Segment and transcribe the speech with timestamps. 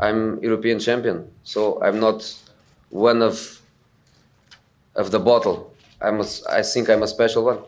[0.00, 2.22] I'm European champion, so I'm not
[2.90, 3.60] one of
[4.94, 5.72] of the bottle.
[6.00, 7.58] I'm a, I think I'm a special one.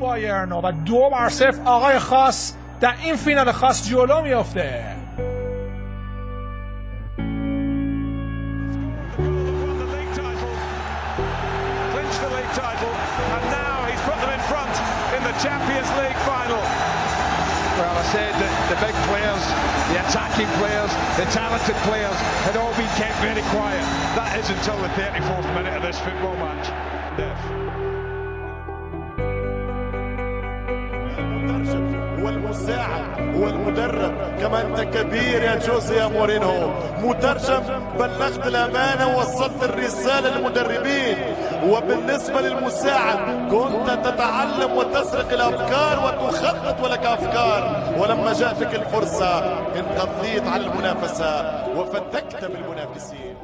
[0.00, 4.84] بایرن و دو بر صفر آقای خاص در این فینال خاص جلو میافته
[18.83, 19.43] big players,
[19.91, 23.83] the attacking players, the talented players had all been kept very quiet.
[24.19, 26.67] That is until the 34th minute of this football match.
[32.23, 36.71] والمساعد والمدرب كما انت كبير يا جوزي يا مورينو
[37.03, 37.63] مترجم
[37.99, 41.17] بلغت الامانه ووصلت الرساله للمدربين
[41.69, 43.17] وبالنسبة للمساعد
[43.51, 47.83] كنت تتعلم وتسرق الأفكار وتخطط ولك أفكار.
[47.99, 49.39] ولما جاءتك الفرصة
[49.79, 53.35] انقضيت على المنافسة وفتكت بالمنافسين.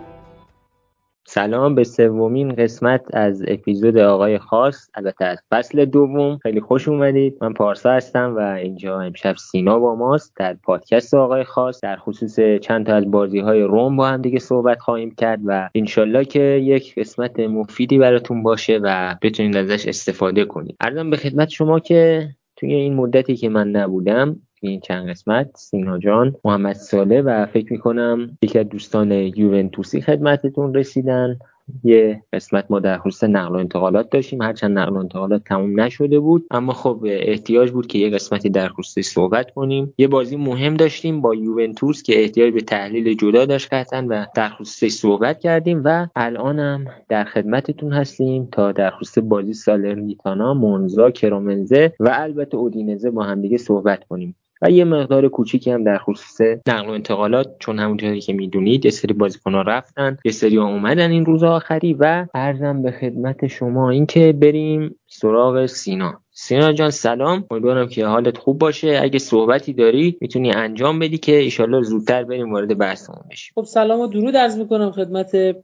[1.32, 6.38] سلام به سومین قسمت از اپیزود آقای خاص البته از فصل دوم.
[6.38, 7.38] خیلی خوش اومدید.
[7.42, 11.82] من پارسا هستم و اینجا امشب سینا با ماست در پادکست آقای خاص.
[11.84, 15.70] در خصوص چند تا از بازی های روم با هم دیگه صحبت خواهیم کرد و
[15.76, 20.78] انشالله که یک قسمت مفیدی براتون باشه و بتونید ازش استفاده کنید.
[20.80, 25.98] ارزم به خدمت شما که توی این مدتی که من نبودم این چند قسمت سینا
[25.98, 31.40] جان محمد ساله و فکر می‌کنم یکی از دوستان یوونتوسی خدمتتون رسیدن.
[31.84, 36.20] یه قسمت ما در خصوص نقل و انتقالات داشتیم هرچند نقل و انتقالات تموم نشده
[36.20, 39.94] بود اما خب احتیاج بود که یه قسمتی در خصوص صحبت کنیم.
[39.98, 44.50] یه بازی مهم داشتیم با یوونتوس که احتیاج به تحلیل جدا داشت قطعا و در
[44.50, 51.94] خصوص صحبت کردیم و الانم در خدمتتون هستیم تا در خصوص بازی سالرنیتانا مونزا کرومنزه
[52.00, 54.36] و البته اودینزه با همدیگه صحبت کنیم.
[54.62, 58.92] و یه مقدار کوچیکی هم در خصوص نقل و انتقالات چون همونطوری که می‌دونید یه
[58.92, 59.16] سری
[59.46, 64.34] ها رفتن یه سری ها اومدن این روز آخری و ارزم به خدمت شما اینکه
[64.34, 66.14] بریم سراغ سینا.
[66.32, 67.46] سینا جان سلام.
[67.52, 69.00] امیدوارم که حالت خوب باشه.
[69.02, 73.52] اگه صحبتی داری می‌تونی انجام بدی که ایشالله زودتر بریم وارد بحثمون بشیم.
[73.56, 75.56] خب سلام و درود عرض می‌کنم خدمت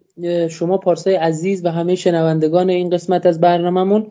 [0.49, 4.07] شما پارسای عزیز و همه شنوندگان این قسمت از برنامهمون.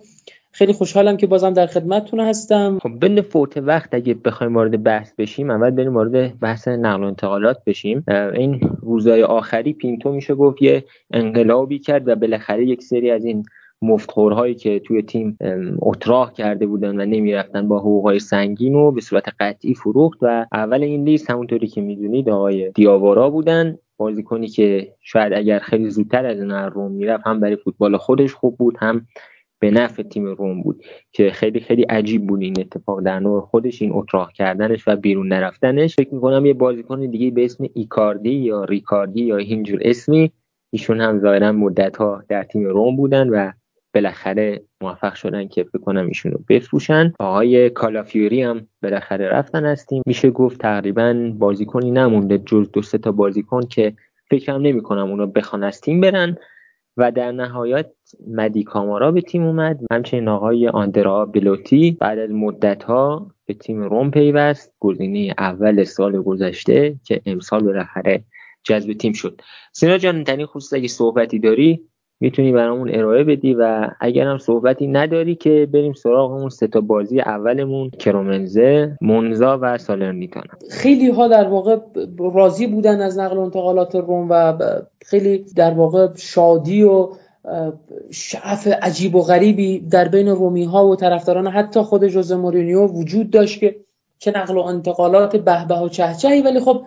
[0.55, 2.79] خیلی خوشحالم که بازم در خدمتتون هستم.
[2.83, 7.07] خب بدون فوت وقت اگه بخوایم وارد بحث بشیم اول بریم وارد بحث نقل و
[7.07, 8.05] انتقالات بشیم.
[8.35, 13.43] این روزهای آخری پینتو میشه گفت یه انقلابی کرد و بالاخره یک سری از این
[13.83, 15.39] مفتخورهایی که توی تیم
[15.83, 20.83] اتراح کرده بودن و نمی‌رفتن با حقوقهای سنگین و به صورت قطعی فروخت و اول
[20.83, 23.79] این لیست همونطوری که می‌دونید آقای دیاوارا بودن.
[23.97, 28.57] بازیکنی که شاید اگر خیلی زودتر از این روم می‌رفت هم برای فوتبال خودش خوب
[28.57, 29.07] بود هم
[29.65, 33.01] به نفع تیم روم بود که خیلی خیلی عجیب بود این اتفاق.
[33.01, 35.97] در نوع خودش این اتراق کردنش و بیرون نرفتنش.
[35.97, 40.33] فکر می‌کنم یه بازیکن دیگه به اسم ایکاردی یا ریکاردی یا اینجور اسمی
[40.71, 43.53] ایشون هم ظاهرا مدت ها در تیم روم بودن و
[43.95, 47.13] بالاخره موفق شدن که فکر کنم ایشون رو بفروشن.
[47.19, 50.03] آقای کالافیوری هم بالاخره رفتن از تیم.
[50.07, 53.93] میشه گفت تقریبا بازیکنی نمونده جز دو تا بازیکن که
[54.31, 56.37] فکرم نمی‌کنم اونا بخوان از تیم برن.
[56.97, 57.91] و در نهایت
[58.27, 59.81] مدی کامارا به تیم اومد.
[59.93, 64.75] همچنین آقای آندرا بلوتی بعد از مدت ها به تیم روم پیوست.
[64.81, 68.25] گزینه اول سال گذشته که امسال بالاخره
[68.65, 69.41] جذب تیم شد.
[69.73, 71.81] سینا جان در این خصوص اگه صحبتی داری
[72.21, 76.81] می‌تونی برامون ارائه بدی و اگر هم صحبتی نداری که بریم سراغ اون سه تا
[76.81, 80.53] بازی اولمون کرومنزه مونزا و سالرنیتانا.
[80.71, 81.79] خیلی ها در واقع
[82.19, 84.59] راضی بودن از نقل و انتقالات روم و
[85.05, 87.09] خیلی در واقع شادی و
[88.11, 93.31] شعف عجیب و غریبی در بین رومی ها و طرفداران حتی خود جوز مورینیو وجود
[93.31, 93.77] داشت که
[94.19, 96.83] چه نقل و انتقالات به و چهچهی ولی خب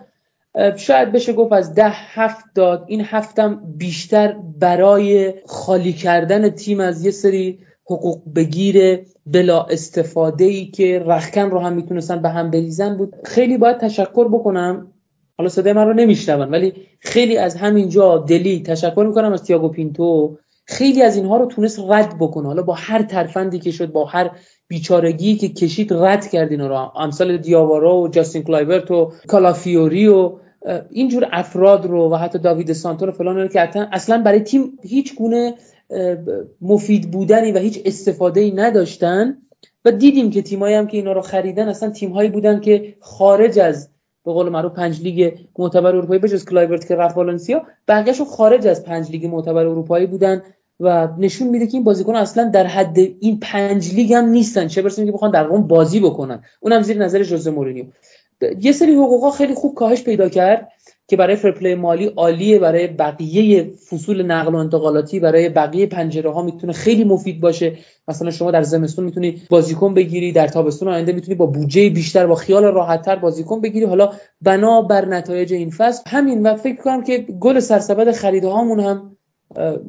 [0.76, 2.84] شاید بشه گفت از ده هفت داد.
[2.86, 7.58] این هفتم بیشتر برای خالی کردن تیم از یه سری
[7.90, 13.14] حقوق بگیر بلا استفاده ای که رخکن رو هم می‌تونستن به هم بریزن بود.
[13.24, 14.92] خیلی باید تشکر بکنم.
[15.38, 20.38] حالا صدای من رو نمیشنون ولی خیلی از همینجا دلی تشکر می‌کنم از تیاگو پینتو.
[20.64, 22.46] خیلی از اینها رو تونست رد بکنه.
[22.46, 24.30] حالا با هر ترفندی که شد با هر
[24.68, 27.00] بیچارگی که کشید رد کرد اینا رو.
[27.00, 30.32] امثال دیاوارا و جاستین کلایورت و کالافیوری و
[30.90, 33.60] اینجور افراد رو و حتی داوید سانتو رو فلان که
[33.92, 35.54] اصلا برای تیم هیچ گونه
[36.60, 39.36] مفید بودنی و هیچ استفاده ای نداشتن.
[39.84, 43.88] و دیدیم که تیمایی هم که اینا رو خریدن اصلا تیمهایی بودن که خارج از
[44.24, 48.84] به قول معروف پنج لیگ معتبر اروپایی بجز کلایورت که رفت والنسیا بقیه‌شون خارج از
[48.84, 50.42] پنج لیگ معتبر اروپایی بودن
[50.80, 54.68] و نشون میده که این بازیکن اصلا در حد این پنج لیگ هم نیستن.
[54.68, 56.42] چه برسه که بخوان در روم بازی بکنن.
[56.60, 57.84] اونم زیر نظر جوزه مورینیو.
[58.60, 60.68] یه سری حقوقا خیلی خوب کاهش پیدا کرد
[61.08, 66.30] که برای fair play مالی عالیه برای بقیه فصول نقل و انتقالاتی برای بقیه پنجره
[66.30, 67.76] ها می‌تونه خیلی مفید باشه.
[68.08, 72.34] مثلا شما در زمستون می‌تونی بازیکن بگیری در تابستون آینده می‌تونی با بودجه بیشتر با
[72.34, 73.86] خیال راحتتر بازیکن بگیری.
[73.86, 74.12] حالا
[74.42, 79.16] بنا بر نتایج این فصل همین و فکر کنم که گل سرسبد خریدهامون هم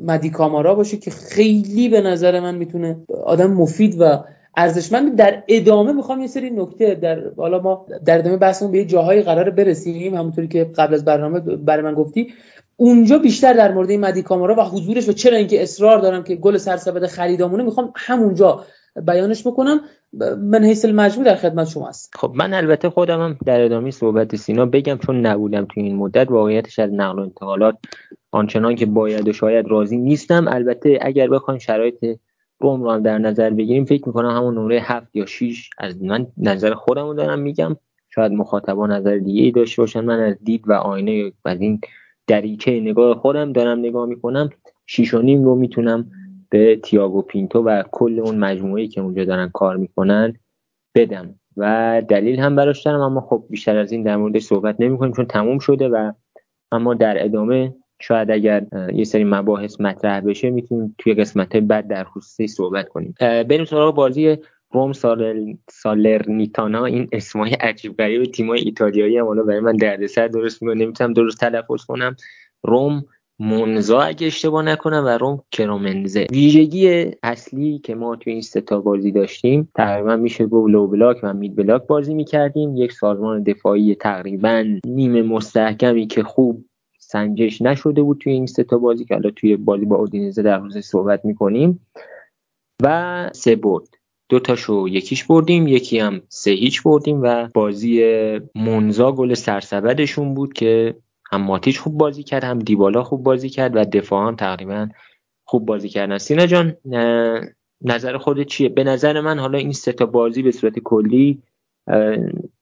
[0.06, 4.24] مدی کامارا باشه که خیلی به نظر من می‌تونه آدم مفید و
[4.58, 8.86] ارزشمند در ادامه می‌خوام یه سری نکته در حالا ما در ادامه بحثمون به یه
[8.86, 12.34] جاهایی قرار برسیم همونطوری که قبل از برنامه برای من گفتی.
[12.76, 16.36] اونجا بیشتر در مورد این مدی کامارا و حضورش و چرا اینکه اصرار دارم که
[16.36, 18.66] گل سرسبد خریدامونه می‌خوام همونجا
[19.08, 19.82] بیانش بکنم.
[20.38, 24.36] من حیث المجموع در خدمت شما است خب من البته خودم هم در ادامه صحبت
[24.36, 27.78] سینا بگم چون نبودم تو این مدت واقعیتش از نقل و انتقالات
[28.32, 30.48] آنچنان که باید و شاید راضی نیستم.
[30.48, 31.96] البته اگر بخوایم شرایط
[32.60, 36.74] روم رو در نظر بگیریم فکر می‌کنم همون نمره هفت یا 6 از من نظر
[36.74, 37.76] خودم دارم میگم.
[38.10, 40.00] شاید مخاطبان نظر دیگه ای داشته باشن.
[40.00, 41.82] من از دید و آینه و از این
[42.28, 44.50] دریچه نگاه خودم دارم نگاه می‌کنم.
[44.88, 46.12] شیش و نیم رو می‌تونم
[46.50, 50.34] به تیاگو پینتو و کل اون مجموعه که اونجا دارن کار می‌کنن
[50.96, 51.36] بدم.
[51.58, 55.14] و دلیل هم براش دارم اما خب بیشتر از این در موردش صحبت نمی کنیم
[55.14, 56.12] چون تموم شده و
[56.72, 62.04] اما در ادامه شاید اگر یه سری مباحث مطرح بشه می‌تونیم توی قسمت بعد در
[62.04, 63.16] خصوصی صحبت کنیم.
[63.20, 64.38] بریم سراغ بازی
[64.72, 70.64] روم سال سالرنیتانا این اسمای عجیب غریب تیمای ایتالیایی هم حالا برای من دردسر درست
[70.64, 70.84] می‌کنه.
[70.84, 72.16] نمی‌تونم درست تلفظ کنم.
[72.64, 73.06] روم
[73.40, 76.28] مونزا اگه اشتباه نکنم و روم کرومنزه.
[76.32, 81.34] ویژگی اصلی که ما توی این ستا بازی داشتیم تقریبا میشه گفت لو بلاک و
[81.34, 82.76] مید بلاک بازی می‌کردیم.
[82.78, 86.66] یک سازمان دفاعی تقریبا نیمه مستحکمی که خوب
[87.12, 90.78] سنجش نشده بود توی این ستا بازی که حالا توی بازی با اودینزه در روز
[90.78, 91.88] صحبت می‌کنیم.
[92.84, 93.88] و سه برد.
[94.30, 98.04] دو تاشو یکیش بردیم یکی هم سه هیچ بردیم و بازی
[98.56, 100.96] منزا گل سرسبدشون بود که
[101.32, 104.90] هم ماتیچ خوب بازی کرد هم دیبالا خوب بازی کرد و دفاع هم تقریبا
[105.46, 106.18] خوب بازی کردن.
[106.18, 106.76] سینا جان
[107.82, 111.42] نظر خودت چیه؟ به نظر من حالا این سه تا بازی به صورت کلی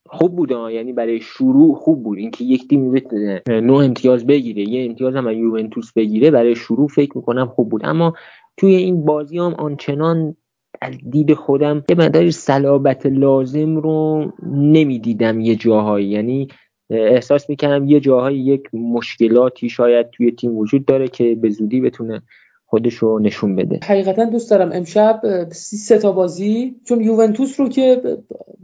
[0.10, 2.18] خوب بود یعنی برای شروع خوب بود.
[2.18, 7.18] اینکه یک تیم بتونه نو امتیاز بگیره یه امتیاز هم یوونتوس بگیره برای شروع فکر
[7.18, 7.82] می‌کنم خوب بود.
[7.86, 8.14] اما
[8.58, 10.36] توی این بازی هم آنچنان
[10.82, 16.08] از دید خودم یه مقداری صلابت لازم رو نمی‌دیدم یه جاهایی.
[16.08, 16.48] یعنی
[16.90, 22.22] احساس می‌کنم یه جاهایی یک مشکلاتی شاید توی تیم وجود داره که به زودی بتونه
[22.70, 23.80] خودش رو نشون بده.
[23.84, 25.22] حقیقتا دوست دارم امشب
[25.52, 28.02] سه تا بازی چون یوونتوس رو که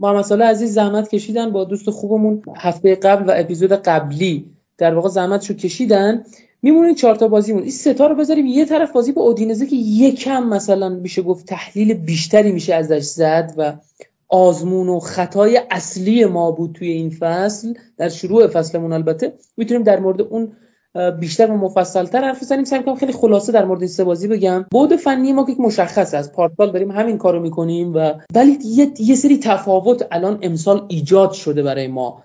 [0.00, 4.44] محمد صالح عزیز زحمت کشیدن با دوست خوبمون هفته قبل و اپیزود قبلی
[4.78, 6.24] در واقع زحمتش کشیدن.
[6.62, 7.62] میمونه چهار تا بازیمون.
[7.62, 11.46] این سه تا رو بذاریم یه طرف بازی با اودینزه که یکم مثلا میشه گفت
[11.46, 13.72] تحلیل بیشتری میشه ازش زد و
[14.28, 19.32] آزمون و خطای اصلی ما بود توی این فصل در شروع فصلمون البته.
[19.56, 20.52] می‌تونیم در مورد اون
[21.20, 22.64] بیشتر و مفصلتر حرف بزنیم.
[22.64, 24.66] سعی کنم خیلی خلاصه در مورد این سه بازی بگم.
[24.70, 29.14] بود فنی ما که مشخص از پارسال داریم همین کارو می‌کنیم و ولی یه،, یه
[29.14, 32.22] سری تفاوت الان امسال ایجاد شده برای ما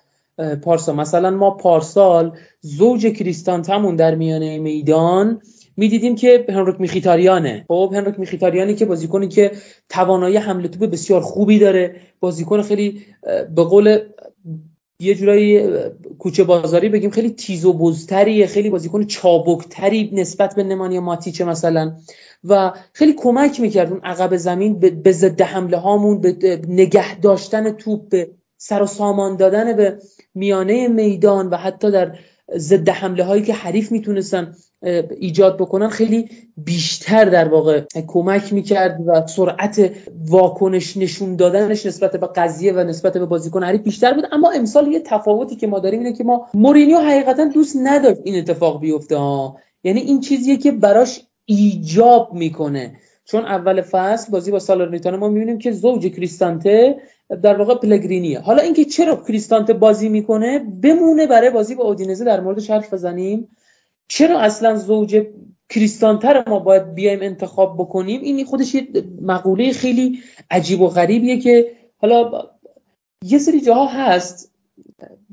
[0.63, 0.93] پارسا.
[0.93, 2.31] مثلا ما پارسال
[2.61, 5.41] زوج کریستانتمون در میانه میدان
[5.77, 7.65] می‌دیدیم که هنریک میخیتاریانه.
[7.67, 9.51] خب هنریک میخیتاریانی که بازیکنی که
[9.89, 11.95] توانایی حمله توپ بسیار خوبی داره.
[12.19, 13.01] بازیکن خیلی
[13.55, 13.99] به قول
[15.01, 15.69] یه جورایی
[16.19, 21.95] کوچه بازاری بگیم خیلی تیز و بزتریه خیلی بازیکن چابکتری نسبت به نمانی ماتیچه مثلا.
[22.43, 28.09] و خیلی کمک می‌کرد اون عقب زمین به ضد حمله هامون به نگه داشتن توپ
[28.09, 29.99] به سر و سامان دادن به
[30.35, 32.15] میانه میدان و حتی در
[32.57, 34.55] ضد حمله هایی که حریف می‌تونستن
[35.19, 39.91] ایجاد بکنن خیلی بیشتر در واقع کمک می‌کرد و سرعت
[40.27, 44.25] واکنش نشون دادنش نسبت به قضیه و نسبت به بازیکن حریف بیشتر بود.
[44.31, 48.35] اما امسال یه تفاوتی که ما داریم اینه که ما مورینیو حقیقتا دوست نداشت این
[48.35, 49.57] اتفاق بیفته ها.
[49.83, 52.95] یعنی این چیزیه که براش ایجاب می‌کنه.
[53.25, 56.97] چون اول فصل بازی با سالرنیتانه ما می‌بینیم که زوج کریستانته
[57.43, 58.39] در واقع پلگرینیه.
[58.39, 63.47] حالا اینکه چرا کریستانته بازی می‌کنه بمونه برای بازی با اودینزه در موردش حرف بزنیم.
[64.09, 65.21] چرا اصلا زوج
[65.69, 68.87] کریستانتر ما باید بیایم انتخاب بکنیم؟ این خودش یه
[69.21, 70.19] مقوله خیلی
[70.51, 72.31] عجیب و غریبیه که حالا
[73.23, 74.51] یه سری جاها هست.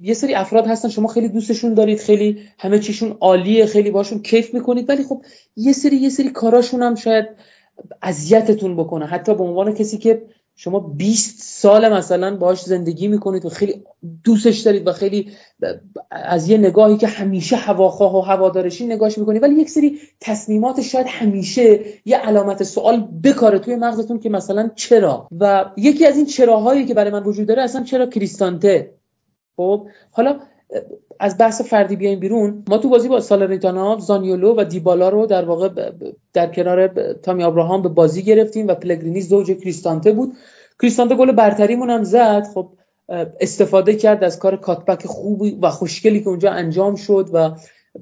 [0.02, 4.54] یه سری افراد هستن شما خیلی دوستشون دارید خیلی همه چیشون عالیه خیلی باشون کیف
[4.54, 5.22] می‌کنید ولی خب
[5.56, 7.26] یه سری یه سری کاراشون هم شاید
[8.02, 9.06] اذیتتون بکنه.
[9.06, 10.22] حتی به عنوان کسی که
[10.58, 13.84] شما 20 سال مثلا باش زندگی می‌کنید و خیلی
[14.24, 15.30] دوستش دارید و خیلی
[16.10, 19.42] از یه نگاهی که همیشه هواخواه و هوادارشی نگاهش می‌کنید.
[19.42, 25.28] ولی یک سری تصمیمات شاید همیشه یه علامت سوال بکاره توی مغزتون که مثلا چرا؟
[25.40, 28.94] و یکی از این چراهایی که برای من وجود داره اصلا چرا کریستانته؟
[29.56, 30.40] خب حالا
[31.20, 32.64] از بحث فردی بیایم بیرون.
[32.68, 35.92] ما تو بازی با سالرنیتانا زانیولو و دیبالا رو در واقع
[36.32, 40.32] در کنار تامی ابراهام به بازی گرفتیم و پلگرینی زوج کریستانته بود.
[40.82, 42.46] کریستانته گل برتریمون هم زد.
[42.54, 42.68] خب
[43.40, 47.50] استفاده کرد از کار کاتبک خوبی و خوشگلی که اونجا انجام شد و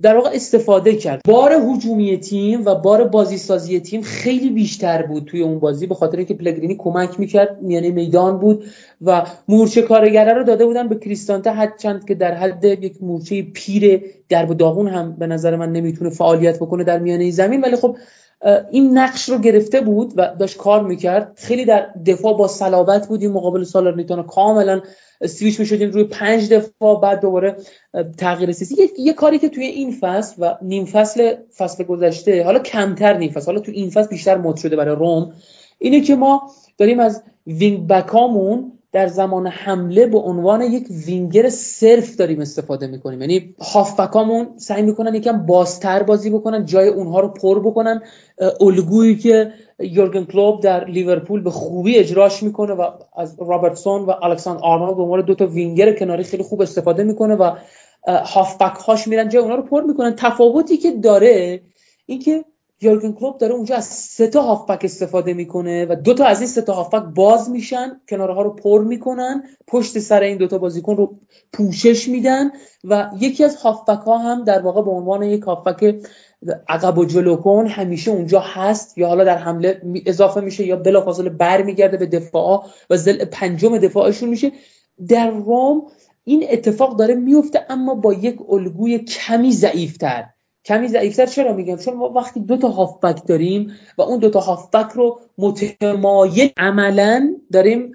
[0.03, 1.21] در واقع استفاده کرد.
[1.25, 5.95] بار هجومی تیم و بار بازی سازی تیم خیلی بیشتر بود توی اون بازی به
[5.95, 8.65] خاطر اینکه پلگرینی کمک می‌کرد میانه میدان بود
[9.03, 11.51] و مورچه کارگره رو داده بودن به کریستانته.
[11.51, 15.73] حد چند که در حد یک مورچه پیر درب و داغون هم به نظر من
[15.73, 17.61] نمی‌تونه فعالیت بکنه در میانه زمین.
[17.61, 17.97] ولی خب
[18.71, 21.33] این نقش رو گرفته بود و داشت کار می‌کرد.
[21.37, 23.33] خیلی در دفاع با صلابت بودیم.
[23.33, 24.81] مقابل سالرنیتانا کاملا
[25.27, 27.57] سویچ می‌شدیم روی پنج دفاع بعد دوباره
[28.19, 32.59] تغییر سیسی یه،, یه کاری که توی این فصل و نیم فصل فصل گذشته حالا
[32.59, 35.33] کمتر نیم فصل حالا تو این فصل بیشتر مد شده برای روم.
[35.79, 41.49] اینه که ما داریم از wing back امون در زمان حمله به عنوان یک وینگر
[41.49, 43.21] صرف داریم استفاده می‌کنیم.
[43.21, 48.03] یعنی هافبکامون سعی می‌کنن یکم بازتر بازی بکنن جای اونها رو پر بکنن.
[48.61, 54.63] الگویی که یورگن کلوب در لیورپول به خوبی اجراش می‌کنه و از رابرتسون و الکساندر
[54.63, 57.51] آرنولد به عنوان دو تا وینگر کناری خیلی خوب استفاده می‌کنه و
[58.07, 60.15] هافبک هاش میرن جای اونها رو پر می‌کنن.
[60.17, 61.61] تفاوتی که داره
[62.07, 62.45] اینکه
[62.81, 66.49] یورگن کلوب داره اونجا از سه تا هافبک استفاده می‌کنه و دو تا از این
[66.49, 71.19] سه تا هافبک باز میشن کنارها رو پر می‌کنن پشت سر این دوتا بازیکن رو
[71.53, 72.51] پوشش میدن
[72.85, 76.07] و یکی از هافبک ها هم در واقع به عنوان یک هافبک
[76.69, 81.31] عقب و جلو کن همیشه اونجا هست یا حالا در حمله اضافه میشه یا بلافاصله
[81.31, 84.53] برمیگرده به دفاع و زل پنجم دفاعشون میشه.
[85.09, 85.83] در روم
[86.25, 90.34] این اتفاق داره میفته اما با یک الگوی کمی ضعیفتر.
[90.65, 91.27] کمی ضعیفتر.
[91.27, 95.21] چرا میگم؟ چون ما وقتی دو تا هافبک داریم و اون دو تا هافبک رو
[95.39, 97.93] متمایل عملا داریم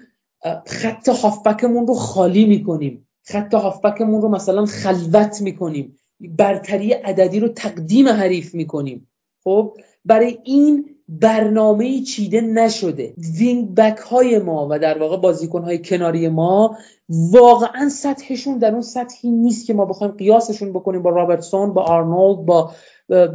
[0.66, 3.08] خط هافبکمون رو خالی می‌کنیم.
[3.24, 5.96] خط هافبکمون رو مثلا خلوت می‌کنیم.
[6.20, 9.08] برتری عددی رو تقدیم حریف می‌کنیم.
[9.44, 13.14] خب؟ برای این برنامه چیده نشده.
[13.38, 16.76] wing back های ما و در واقع بازیکن های کناری ما
[17.08, 22.46] واقعا سطحشون در اون سطحی نیست که ما بخوایم قیاسشون بکنیم با رابرتسون با آرنولد
[22.46, 22.72] با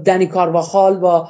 [0.06, 1.30] دنی کارواخال با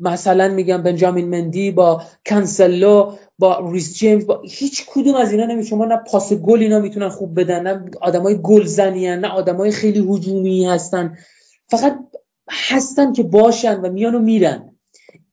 [0.00, 5.68] مثلا میگم بنجامین مندی با کنسلو با ریس جیمز با هیچ کدوم از اینا نمیشه.
[5.68, 10.66] شما نه پاس گل اینا می‌تونن خوب بدن نه آدمای گلزنی نه آدمای خیلی هجومی
[10.66, 11.16] هستن.
[11.68, 11.98] فقط
[12.50, 14.71] هستن که باشن و میان و میرن.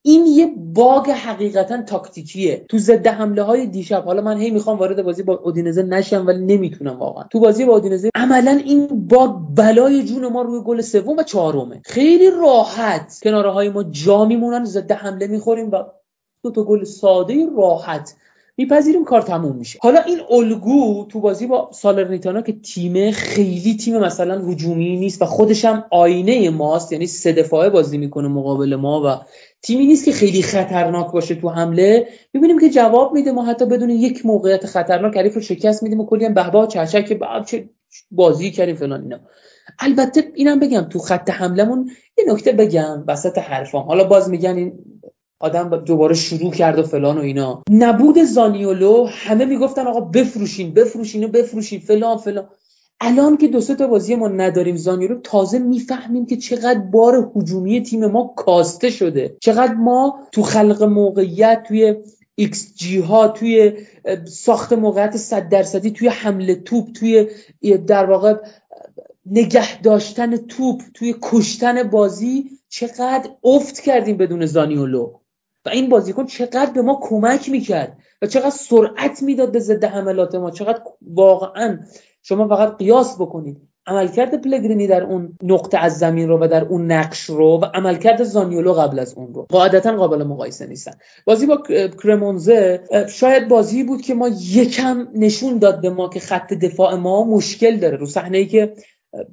[0.01, 2.65] این یه باگ حقیقتا تاکتیکیه.
[2.69, 6.45] تو ضد حمله های دیشب حالا من هی می‌خوام وارد بازی با اودینزه نشم ولی
[6.45, 7.23] نمی‌تونم واقعا.
[7.31, 11.81] تو بازی با اودینزه عملا این باگ بلای جون ما روی گل سوم و چهارمه.
[11.85, 15.83] خیلی راحت کناره های ما جا میمونن ضد حمله می‌خوریم و
[16.43, 18.15] دو تا گل ساده راحت
[18.59, 19.79] میپذیریم کار تموم میشه.
[19.81, 25.25] حالا این الگو تو بازی با سالرنیتانا که تیم خیلی تیم مثلا هجومی نیست و
[25.25, 29.25] خودش هم آینه ماست یعنی سه دفاعه بازی می‌کنه مقابل ما و
[29.61, 32.07] تیمی نیست که خیلی خطرناک باشه تو حمله.
[32.33, 36.05] می‌بینیم که جواب میده ما حتی بدون یک موقعیت خطرناک حریف رو شکست میدیم و
[36.05, 37.69] کلی هم بهبا چهچه که چه
[38.11, 39.19] بازی کردیم فلان اینا.
[39.79, 43.83] البته اینم بگم تو خط حملمون یه نکته بگم وسط حرفام.
[43.83, 44.73] حالا باز میگن این
[45.41, 47.63] آدم دوباره شروع کرد و فلان و اینا.
[47.71, 52.49] نبود زانیولو همه می‌گفتن آقا بفروشین بفروشین و بفروشین فلان فلان.
[53.01, 58.05] الان که دو تا بازی ما نداریم زانیولو تازه می‌فهمیم که چقدر بار هجومی تیم
[58.05, 59.37] ما کاسته شده.
[59.41, 61.95] چقدر ما تو خلق موقعیت توی
[62.35, 63.73] ایکس جی ها توی
[64.25, 67.27] ساخت موقعیت صد درصدی توی حمله توپ توی
[67.87, 68.35] در واقع
[69.25, 75.18] نگه داشتن توپ توی کشتن بازی چقدر افت کردیم بدون زانیولو.
[75.65, 80.35] و این بازیکن چقدر به ما کمک می‌کرد و چقدر سرعت می‌داد به ضد حملات
[80.35, 80.51] ما.
[80.51, 81.79] چقدر واقعا
[82.21, 83.57] شما فقط قیاس بکنید.
[83.87, 88.23] عملکرد پلگرینی در اون نقطه از زمین رو و در اون نقش رو و عملکرد
[88.23, 89.47] زانیولو قبل از اون رو.
[89.49, 90.91] قاعدتا قابل مقایسه نیستن.
[91.25, 91.63] بازی با
[92.03, 97.23] کرمونزه شاید بازی بود که ما یکم نشون داد به ما که خط دفاع ما
[97.23, 97.97] مشکل داره.
[97.97, 98.73] رو صحنه ای که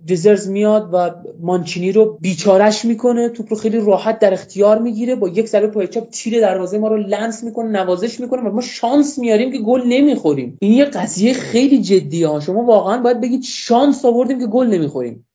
[0.05, 3.29] دیزرز میاد و مانچینی رو بیچارش می‌کنه.
[3.29, 5.15] توپ رو خیلی راحت در اختیار می‌گیره.
[5.15, 8.61] با یک ضربه پای چپ تیر دروازه ما رو لنس می‌کنه نوازش می‌کنه و ما
[8.61, 10.59] شانس میاریم که گل نمی‌خوریم.
[10.61, 12.29] این یه قضیه خیلی جدیه.
[12.29, 15.26] ها شما واقعا باید بگید شانس آوردیم که گل نمی‌خوریم.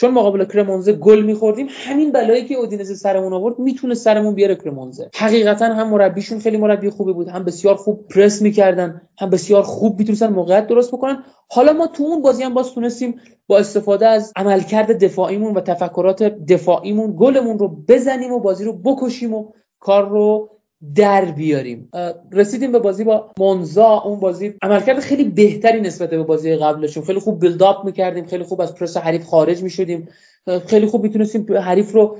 [0.00, 5.10] چون مقابل کرمونزه گل میخوردیم همین بلایی که اودینزه سرمون آورد می‌تونه سرمون بیاره کرمونزه
[5.14, 9.98] حقیقتا هم مربیشون خیلی مربی خوبی بود هم بسیار خوب پرس می‌کردن هم بسیار خوب
[9.98, 11.24] می‌تونستن موقعیت درست بکنن.
[11.50, 16.22] حالا ما تو اون بازی هم باز تونستیم با استفاده از عملکرد دفاعیمون و تفکرات
[16.22, 20.50] دفاعیمون گلمون رو بزنیم و بازی رو بکشیم و کار رو
[20.94, 21.88] در بیاریم.
[22.32, 24.00] رسیدیم به بازی با مونزا.
[24.00, 27.04] اون بازی عملکرد خیلی بهتری نسبت به بازی قبلشون.
[27.04, 28.26] خیلی خوب بیلد اپ می‌کردیم.
[28.26, 30.08] خیلی خوب از پرس حریف خارج می‌شدیم.
[30.66, 32.16] خیلی خوب می‌تونستیم حریف رو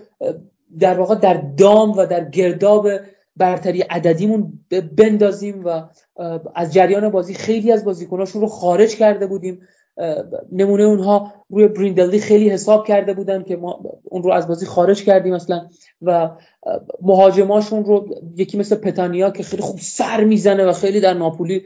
[0.79, 2.89] در واقع در دام و در گرداب
[3.37, 4.53] برتری عددیمون
[4.97, 5.83] بندازیم و
[6.55, 9.61] از جریان بازی خیلی از بازیکناشون رو خارج کرده بودیم.
[10.53, 15.05] نمونه اونها روی بریندلی خیلی حساب کرده بودن که ما اون رو از بازی خارج
[15.05, 15.69] کردیم اصلا.
[16.03, 16.31] و
[17.03, 21.63] مهاجماشون رو یکی مثل پتانیا که خیلی خوب سر می‌زنه و خیلی در ناپولی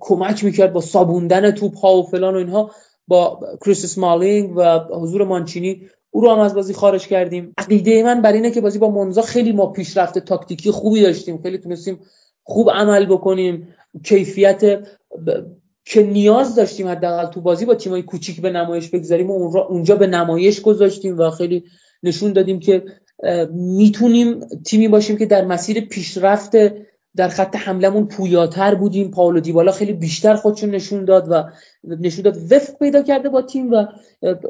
[0.00, 2.70] کمک می‌کرد با سابوندن توپ ها و فلان و اینها
[3.08, 7.52] با کریس مالینگ و حضور مانچینی او رو هم از بازی خارج کردیم.
[7.58, 11.42] عقیده من بر اینه که بازی با مونزا خیلی ما پیشرفت تاکتیکی خوبی داشتیم.
[11.42, 12.00] خیلی تونستیم
[12.42, 13.68] خوب عمل بکنیم.
[14.04, 14.62] کیفیت
[15.90, 19.96] که نیاز داشتیم حداقل تو بازی با تیمای کوچیک به نمایش بگذاریم و اون اونجا
[19.96, 21.64] به نمایش گذاشتیم و خیلی
[22.02, 22.84] نشون دادیم که
[23.52, 26.52] می‌تونیم تیمی باشیم که در مسیر پیشرفت
[27.16, 29.10] در خط حملمون پویاتر بودیم.
[29.10, 31.44] پاولو دیبالا خیلی بیشتر خودشون نشون داد و
[31.84, 33.86] نشون داد وفق پیدا کرده با تیم و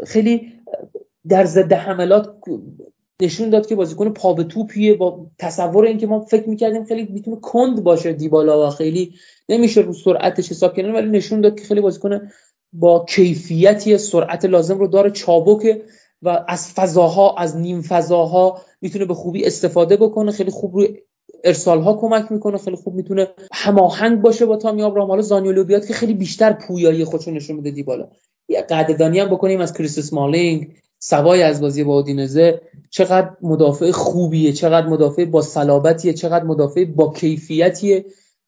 [0.06, 0.52] خیلی
[1.28, 2.34] در ضد حملات
[3.22, 7.36] نشون داد که بازیکن پا به توپیه با تصور اینکه ما فکر می‌کردیم خیلی می‌تونه
[7.36, 9.14] کند باشه دیبالا و خیلی
[9.48, 12.30] نمیشه رو سرعتش حساب کردن ولی نشون داد که خیلی بازیکن
[12.72, 15.10] با کیفیتی سرعت لازم رو داره.
[15.10, 15.82] چابک
[16.22, 20.32] و از فضاها از نیم فضاها می‌تونه به خوبی استفاده بکنه.
[20.32, 20.96] خیلی خوب روی
[21.44, 22.58] ارسال ها کمک می‌کنه.
[22.58, 27.04] خیلی خوب می‌تونه هماهنگ باشه با تامی آبراهام حالا زانیولو بیاد که خیلی بیشتر پویایی
[27.04, 28.08] خودشون نشون میده دیبالا.
[28.48, 34.52] یه قدردانی هم بکنیم از کریس اسمالینگ سوای از بازی با اودینزه چقدر مدافع خوبیه
[34.52, 38.04] چقدر مدافع با صلابتیه چقدر مدافع با کیفیتیه.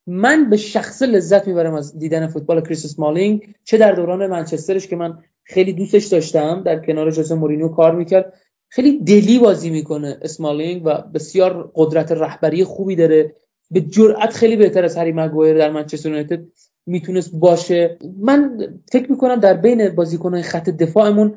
[0.07, 3.55] من به شخصه لذت می‌برم از دیدن فوتبال کریس اسمالینگ.
[3.65, 8.33] چه در دوران منچسترش که من خیلی دوستش داشتم در کنار جوزه مورینیو کار می‌کرد.
[8.69, 13.35] خیلی دلی بازی می‌کنه اسمالینگ و بسیار قدرت رهبری خوبی داره.
[13.71, 16.41] به جرأت خیلی بهتر از هری مگوایر در منچستر یونایتد
[16.87, 17.99] می‌تونست باشه.
[18.19, 18.59] من
[18.93, 21.35] فکر می‌کنم در بین بازیکنان خط دفاعمون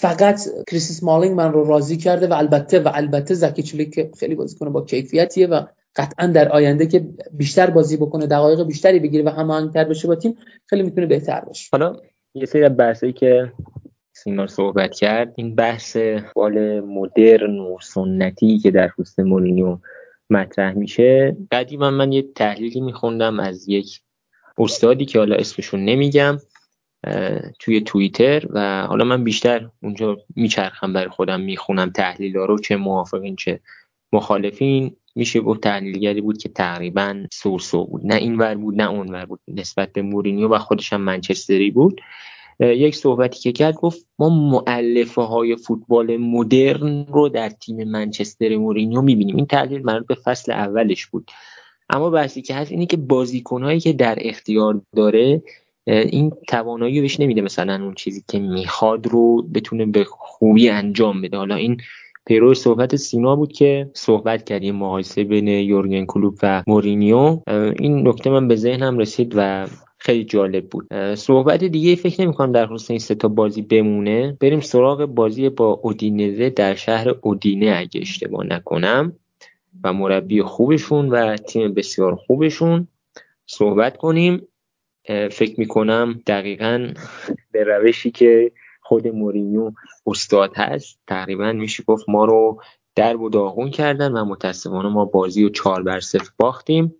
[0.00, 4.34] فقط کریس مالینگ من رو راضی کرده و البته و البته زکی چلیک که خیلی
[4.34, 5.66] بازیکن با کیفیتیه و
[5.96, 10.36] قطعا در آینده که بیشتر بازی بکنه دقایق بیشتری بگیره و هماهنگتر بشه با تیم
[10.66, 11.68] خیلی می‌تونه بهتر باشه.
[11.72, 11.96] حالا
[12.34, 13.52] یه سری بحثایی که
[14.12, 15.96] سینا صحبت کرد این بحث
[16.34, 19.78] بال مدرن و سنتی که در پوست مورینیو
[20.30, 21.36] مطرح میشه.
[21.52, 24.00] قدیما من یه تحلیلی میخوندم از یک
[24.58, 26.38] استادی که حالا اسمشون نمیگم.
[27.58, 33.36] توی توییتر و حالا من بیشتر اونجا میچرخم برای خودم می‌خونم تحلیل رو چه موافقین
[33.36, 33.60] چه
[34.12, 34.96] مخالفین.
[35.14, 38.00] میشه گفت تحلیلگری بود که تقریبا سو بود.
[38.04, 41.70] نه این ور بود نه اون ور بود نسبت به مورینیو و خودش هم منچستری
[41.70, 42.00] بود.
[42.60, 49.02] یک صحبتی که کرد گفت ما معلفه های فوتبال مدرن رو در تیم منچستر مورینیو
[49.02, 49.36] می‌بینیم.
[49.36, 51.30] این تحلیل مربوط به فصل اولش بود.
[51.90, 55.42] اما بحثی که هست اینه که بازیکنهایی که در اختیار داره
[55.86, 61.36] این توانایی بهش نمیده مثلا اون چیزی که می‌خواد رو بتونه به خوبی انجام بده.
[61.36, 61.76] حالا این
[62.26, 67.42] پیرو صحبت سینا بود که صحبت کردیم مقایسه بین یورگن کلوب و مورینیو.
[67.78, 69.66] این نکته من به ذهنم رسید و
[69.98, 71.14] خیلی جالب بود.
[71.14, 74.36] صحبت دیگه فکر نمی کنم در خصوص این ستا بازی بمونه.
[74.40, 79.12] بریم سراغ بازی با اودینزه در شهر اودینه اگه اشتباه نکنم.
[79.84, 82.88] و مربی خوبشون و تیم بسیار خوبشون.
[83.46, 84.42] صحبت کنیم.
[85.08, 86.92] فکر می‌کنم دقیقا
[87.52, 89.72] به روشی که خود مورینیو
[90.06, 92.62] استاد هست تقریبا میشه گفت ما رو
[92.94, 96.94] در و داغون کردن و متاسفانه ما بازی رو چهار بر صفر باختیم.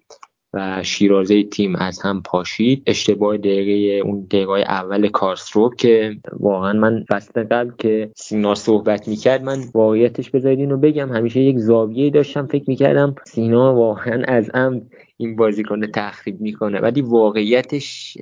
[0.56, 2.82] و شیرازه تیم از هم پاشید.
[2.86, 9.42] اشتباه دقیقه اون دقیقه اول کارسترو که واقعا من فصل قبل که سینا صحبت می‌کرد
[9.42, 11.12] من واقعیتش بذارید اینو بگم.
[11.12, 14.82] همیشه یک زاویه داشتم فکر می‌کردم سینا واقعا از ام
[15.16, 16.80] این بازیکن تخریب می‌کنه.
[16.80, 18.16] ولی واقعیتش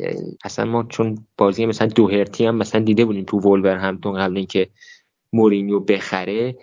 [0.44, 4.68] اصلا ما چون بازی مثلا دوهرتی هم مثلا دیده بودیم تو ولور همتون قبل اینکه
[5.32, 6.56] مورینیو بخره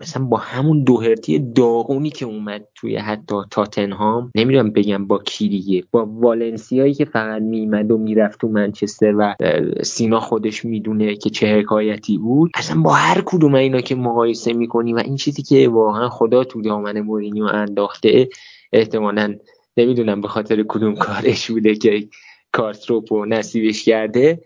[0.00, 5.84] مثلا با همون دوهرتی داغونی که اومد توی حتی تاتنهام نمی‌دونم بگم با کی دیگه
[5.90, 9.34] با والنسیایی که فقط میمد و می‌رفت تو منچستر و
[9.82, 12.50] سینا خودش می‌دونه که چه حکایتی بود.
[12.54, 16.62] اصلا با هر کدوم اینا که مقایسه می‌کنی و این چیزی که واقعا خدا تو
[16.62, 18.28] دامن مورینیو انداخته
[18.72, 19.34] احتمالا
[19.76, 22.08] نمی‌دونم به خاطر کدوم کارش بوده که
[22.52, 24.40] کارسدورپو نصیبش کرده.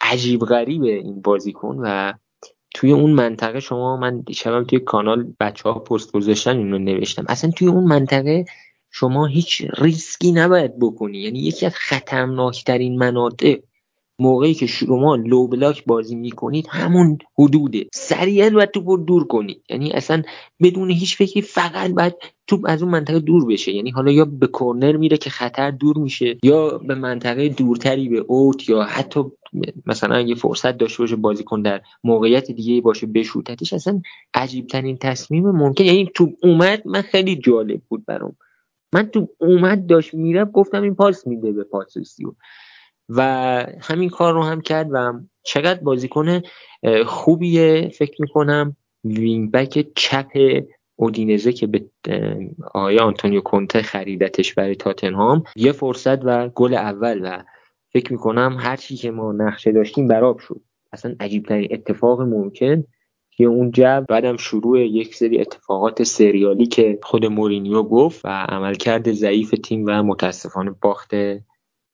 [0.00, 2.12] عجیب غریبه این بازیکن و
[2.74, 7.24] توی اون منطقه شما من دیشبم توی کانال بچه ها پست گذاشتن این رو نوشتم.
[7.28, 8.44] اصلا توی اون منطقه
[8.90, 11.18] شما هیچ ریسکی نباید بکنی.
[11.18, 13.58] یعنی یکی از خطرناکترین مناطق
[14.18, 17.86] موقعی که شما low block بازی می‌کنید همون حدوده.
[17.92, 19.62] سریعا باید توپ رو دور کنید.
[19.70, 20.22] یعنی اصلا
[20.62, 22.14] بدون هیچ فکری فقط باید
[22.46, 23.72] توپ از اون منطقه دور بشه.
[23.72, 28.18] یعنی حالا یا به کرنر میره که خطر دور میشه یا به منطقه دورتری به
[28.18, 29.20] اوت یا حتی
[29.86, 34.00] مثلا یه فرصت داشته باشه بازیکن در موقعیت دیگه باشه بشوتتش اصلا
[34.34, 35.84] عجیب ترین تصمیم ممکن.
[35.84, 38.36] یعنی توپ اومد من خیلی جالب بود برام.
[38.92, 42.32] من تو اومد داشت میره گفتم این پاس میده به پاتریسیو
[43.08, 43.22] و
[43.80, 45.12] همین کار رو هم کرد و
[45.42, 46.42] چقدر بازیکن
[47.06, 48.76] خوبیه فکر می‌کنم.
[49.04, 50.30] wing back چپ
[50.96, 51.84] اودینزه که به
[52.74, 57.42] آقای آنتونیو کونته خریدتش برای تاتنهام یه فرصت و گل اول و
[57.92, 60.60] فکر می‌کنم هر چی که ما نقشه داشتیم بر آب شد.
[60.92, 62.84] اصلا عجیب ترین اتفاق ممکن
[63.30, 69.12] که اون جو بعدم شروع یک سری اتفاقات سریالی که خود مورینیو گفت و عملکرد
[69.12, 71.10] ضعیف تیم و متاسفانه باخت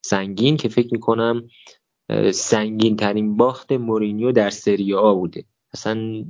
[0.02, 1.48] سنگین که فکر می‌کنم
[2.32, 5.44] سنگین ترین باخت مورینیو در سری آ بوده.
[5.74, 6.24] اصلا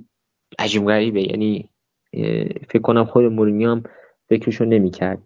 [0.58, 1.22] عجیب غریبه.
[1.22, 1.68] یعنی
[2.68, 3.82] فکر کنم خود مورینیو هم
[4.28, 5.22] فکرشو نمی‌کرد.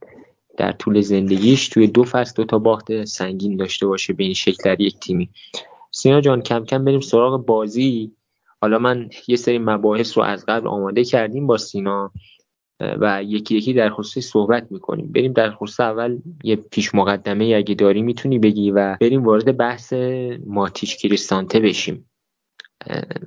[0.56, 4.62] در طول زندگیش توی دو فصل دو تا باخت سنگین داشته باشه به این شکل
[4.64, 5.30] در یک تیمی.
[5.90, 8.12] سینا جان کم کم بریم سراغ بازی.
[8.60, 12.12] حالا من یه سری مباحث رو از قبل آماده کردیم با سینا.
[12.80, 15.12] و یکی یکی در خصوص صحبت می‌کنیم.
[15.12, 19.92] بریم در خصوص اول یه پیش مقدمه اگه داری می‌تونی بگی و بریم وارد بحث
[20.46, 22.10] ماتیش کریستانته بشیم.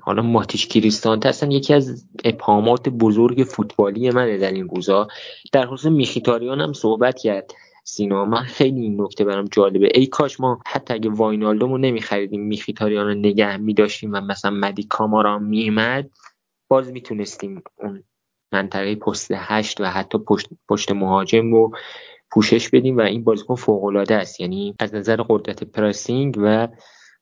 [0.02, 5.08] حالا ماتیش کریستانته اصلا یکی از ابهامات بزرگ فوتبالی منه در این روزا.
[5.52, 7.52] در خصوص میخیتاریان هم صحبت کرد.
[7.84, 9.90] سینا من خیلی این نکته برام جالبه.
[9.96, 15.40] ای کاش ما حتی اگه واینالدومو نمیخریدیم میخیتاریان رو نگه میداشتیم و مثلا مدی کامارا
[15.40, 16.10] میمد
[16.70, 18.04] باز می‌تونستیم اون
[18.52, 21.72] منطقه پست هشت و حتی پشت, پشت مهاجم رو
[22.32, 24.40] پوشش بدیم و این بازیکن فوق العاده است.
[24.42, 26.68] یعنی از نظر قدرت پرسینگ و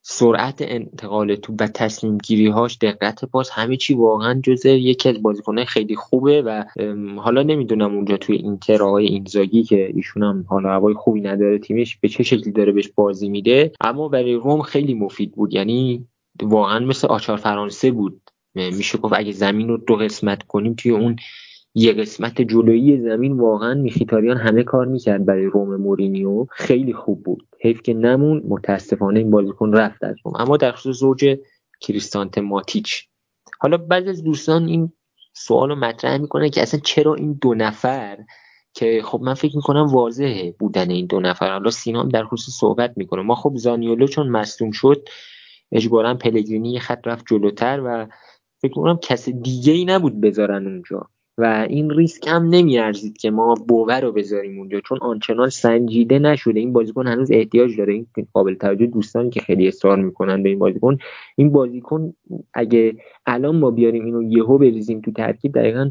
[0.08, 5.22] سرعت انتقال تو و تصمیم گیری هاش دقت پاس همه چی واقعا جزء یکی از
[5.22, 6.64] بازیکنه خیلی خوبه و
[7.16, 11.96] حالا نمی‌دونم اونجا توی اینتر آقای اینزاگی که ایشون هم حالا هوای خوبی نداره تیمش
[11.96, 15.54] به چه شکلی داره بهش بازی میده اما برای روم خیلی مفید بود.
[15.54, 16.06] یعنی
[16.42, 18.20] واقعا مثل آچار فرانسه بود.
[18.56, 21.16] میشه گفت اگه زمین رو دو قسمت کنیم توی اون
[21.74, 26.46] یه قسمت جلویی زمین واقعا میخیتاریان همه کار می‌کرد برای روم مورینیو.
[26.50, 27.48] خیلی خوب بود.
[27.60, 30.34] حیف که نمون متاسفانه این بازیکن رفت از روم.
[30.36, 31.36] اما در خصوص زوج
[31.80, 33.08] کریستانت ماتیچ.
[33.60, 34.92] حالا بعضی از دوستان این
[35.32, 38.18] سوال رو مطرح می‌کنه که اصلا چرا این دو نفر
[38.74, 41.52] که خب من فکر می‌کنم واضحه بودن این دو نفر.
[41.52, 43.22] حالا سینام در خصوص صحبت می‌کنه.
[43.22, 45.08] ما خب زانیولو چون مصدوم شد
[45.72, 48.06] اجبارا پلگرینی خط رفت جلوتر و
[48.68, 51.06] فکر کنم کس دیگه ای نبود بذارن اونجا.
[51.38, 56.60] و این ریسک هم نمیارزید که ما بوور رو بذاریم اونجا چون آنچنان سنجیده نشده.
[56.60, 57.92] این بازیکن هنوز احتیاج داره.
[57.92, 60.98] این قابل توجه دوستانی که خیلی اصرار می‌کنن به این بازیکن
[61.36, 62.14] این بازیکن
[62.54, 65.90] اگه الان ما بیاریم اینو یهو بریزیم تو ترکیب دقیقا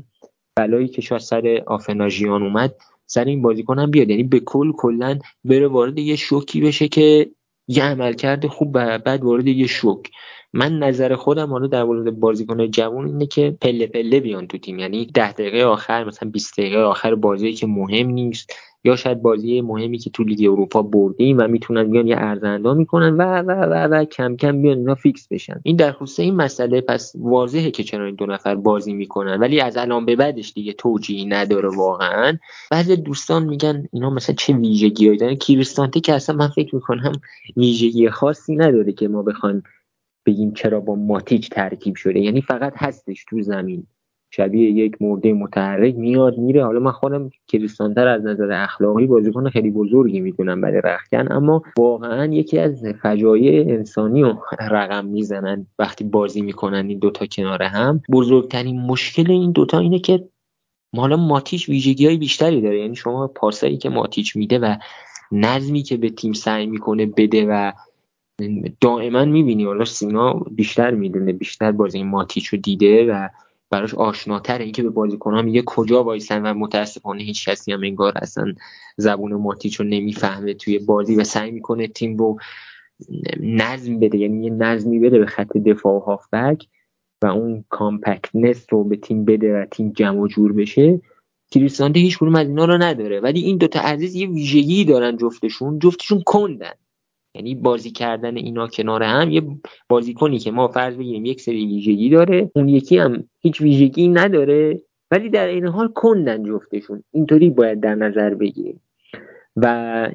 [0.56, 4.10] بلایی که شاید سر آفناژیان اومد سر این بازیکن هم بیاد.
[4.10, 7.30] یعنی به کل کلا بره وارد یه شوکی بشه که
[7.68, 10.12] یه عملکرد خوب بعد وارد یه شوک.
[10.56, 14.80] من نظر خودم حالا در مورد بازیکن جوان اینه که پله پله بیان تو تیم.
[14.80, 19.62] یعنی ده دقیقه آخر مثلا 20 دقیقه آخر بازی که مهم نیست یا شاید بازی
[19.62, 23.74] مهمی که تو لیگ اروپا بردیم و می‌تونن بیان یه ارزنده می‌کنن و و و
[23.74, 25.62] و کم کم بیان اینا فیکس بشن.
[25.64, 29.40] این در خصوص این مسئله پس واضحه که چرا این دو نفر بازی می‌کنن.
[29.40, 32.38] ولی از الان به بعدش دیگه توجیهی نداره واقعا.
[32.72, 35.36] بعضی دوستان میگن اینا مثلا چه ویژگیهایی دارن.
[35.36, 37.12] کریستانته که اصلا من فکر می‌کنم
[37.58, 39.64] ویژگی خاصی نداره که ما بخوایم
[40.26, 42.20] بگیم چرا با ماتیچ ترکیب شده.
[42.20, 43.88] یعنی فقط هستش تو زمین.
[44.32, 46.66] شبیه یک مرده متحرک میاد میره.
[46.66, 52.26] حالا من خودم کریستانتر از نظر اخلاقی بازیکن خیلی بزرگی می‌دونم برای رخکن اما واقعا
[52.26, 58.02] یکی از فجایع انسانی رو رقم می‌زنن وقتی بازی می‌کنن این دوتا کنار هم.
[58.12, 60.24] بزرگترین مشکل این دوتا اینه که
[60.96, 62.80] حالا ماتیچ ویژگی های بیشتری داره.
[62.80, 64.76] یعنی شما پاسایی که ماتیچ میده و
[65.32, 67.72] نظمی که به تیم سعی می‌کنه بده و
[68.82, 73.30] دائما می‌بینی حالا سینا بیشتر می‌دونه بیشتر بازی ماتیچ رو دیده و
[73.70, 78.54] براش آشناتره اینکه به بازیکنها میگه کجا وایسن و متاسفانه هیچ کسی هم انگار اصلا
[78.98, 82.38] زبون ماتیچ رو نمی‌فهمه توی بازی و سعی می‌کنه تیم رو
[83.40, 86.68] نظم بده یعنی یه نظمی بده به خط دفاع و هافبک
[87.22, 91.02] و اون کامپکتنس رو به تیم بده و تیم جمع و جور بشه.
[91.52, 93.20] کریستانته هیچ از اینا رو نداره.
[93.20, 95.80] ولی این دوتا عزیز یه ویژگی دارن جفتشون.
[95.80, 96.74] جفتشون کندن.
[97.36, 99.42] یعنی بازی کردن اینا کنار هم یه
[99.90, 104.82] بازیکنی که ما فرض بگیریم یک سری ویژگی داره اون یکی هم هیچ ویژگی نداره
[105.12, 107.04] ولی در این حال کندن جفتشون.
[107.12, 108.82] اینطوری باید در نظر بگیریم.
[109.56, 109.66] و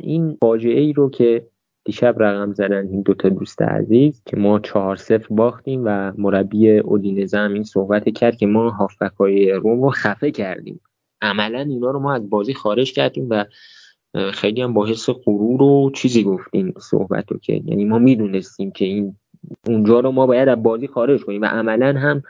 [0.00, 1.46] این فاجعه ای رو که
[1.84, 7.38] دیشب رقم زدن این دوتا دوست عزیز که ما چهار صفر باختیم و مربی اودینزه
[7.38, 10.80] هم این صحبت کرد که ما هافبک های روم رو خفه کردیم.
[11.22, 13.44] عملا اینا رو ما از بازی خارج کردیم و
[14.32, 17.62] خیلی هم با حس غرور و چیزی گفتیم صحبت رو که.
[17.64, 19.16] یعنی ما می‌دونستیم که این
[19.66, 22.22] اونجا رو ما باید از بازی خارج کنیم و عملا هم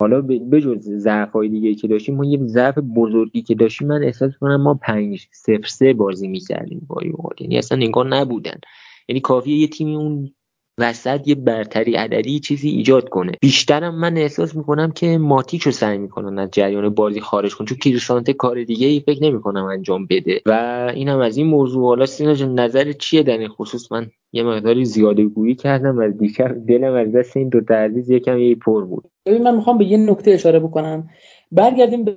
[0.00, 4.32] حالا بجز ضعف های دیگه که داشتیم ما یه ضعف بزرگی که داشتیم من احساس
[4.40, 7.02] کنم ما پنج صفر سه بازی می‌کردیم با
[7.40, 8.60] یعنی اصلا انگار نبودن.
[9.08, 10.34] یعنی کافیه یه تیمی اون
[10.78, 13.32] وسط یه برتری عددی چیزی ایجاد کنه.
[13.40, 17.66] بیشترم من احساس می‌کنم که ماتیچ رو سعی می‌کنن از جریان بازی خارج کنن.
[17.66, 20.40] چون کریستانته کار دیگه ای فکر نمی‌کنم انجام بده.
[20.46, 20.52] و
[20.94, 21.84] اینم از این موضوع.
[21.84, 26.66] حالا سینا نظر چیه در این خصوص؟ من یه مقداری زیاده گویی کردم و دیشب
[26.68, 29.04] دلم از دست این دو عزیز یکم یه پر بود.
[29.26, 31.08] ببین من می‌خوام به یه نکته اشاره بکنم.
[31.52, 32.16] برگردیم به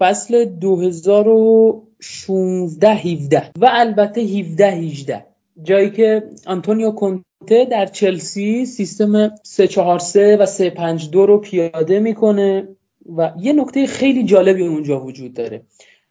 [0.00, 5.26] فصل 2016 17 و البته 17 18
[5.62, 12.68] جایی که آنتونیو کنته در چلسی سیستم 343 و 352 رو پیاده می‌کنه
[13.16, 15.62] و یه نکته خیلی جالبی اونجا وجود داره.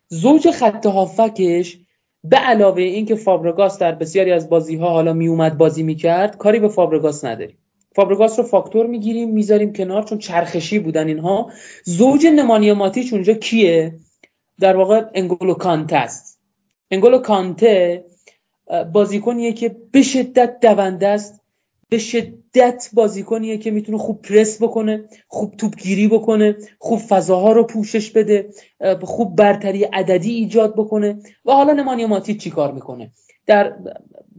[0.08, 1.78] زوج خط هافکش
[2.24, 6.68] به علاوه اینکه فابرگاس در بسیاری از بازی ها حالا میومد بازی می‌کرد کاری به
[6.68, 7.58] فابرگاس نداریم.
[7.96, 11.52] فابرگاس رو فاکتور می‌گیریم می‌ذاریم کنار چون چرخشی بودن اینها.
[11.84, 13.94] زوج نمانی ماتیچ اونجا کیه؟
[14.60, 16.40] در واقع انگولو کانته است.
[16.92, 18.06] انگولو کانته
[18.94, 21.42] بازیکنیه که به شدت دونده است
[21.90, 22.49] به شدت
[22.94, 28.50] بازیکنیه که می‌تونه خوب پرس بکنه خوب توپگیری بکنه خوب فضاها رو پوشش بده
[29.02, 31.20] خوب برتری عددی ایجاد بکنه.
[31.46, 33.12] و حالا نمانی ماتی چی کار می‌کنه؟
[33.46, 33.74] در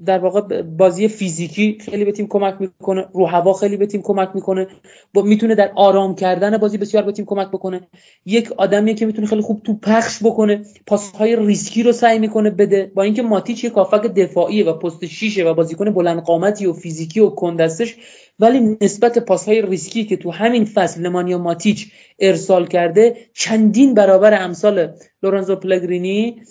[0.06, 4.30] در واقع بازی فیزیکی خیلی به تیم کمک می‌کنه رو هوا خیلی به تیم کمک
[4.34, 4.66] می‌کنه
[5.14, 7.80] با می‌تونه در آرام کردن بازی بسیار به تیم کمک بکنه.
[8.26, 12.92] یک آدمیه که می‌تونه خیلی خوب تو پخش بکنه پاسهای ریسکی رو سعی می‌کنه بده.
[12.94, 17.20] با اینکه ماتیچ یک کافک دفاعیه و پست شیشه و بازیکن بلند قامتی و فیزیکی
[17.20, 17.96] و کندستش
[18.38, 24.94] ولی نسبت پاسهای ریسکی که تو همین فصل نمانیا ماتیچ ارسال کرده چندین برابر امثال
[25.22, 26.42] لورنزو پلگرینی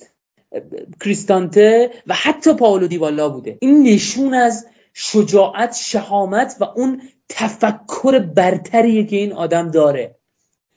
[1.04, 3.58] کریستانته و حتی پاولو دیوالا بوده.
[3.62, 10.16] این نشون از شجاعت شهامت و اون تفکر برتریه که این آدم داره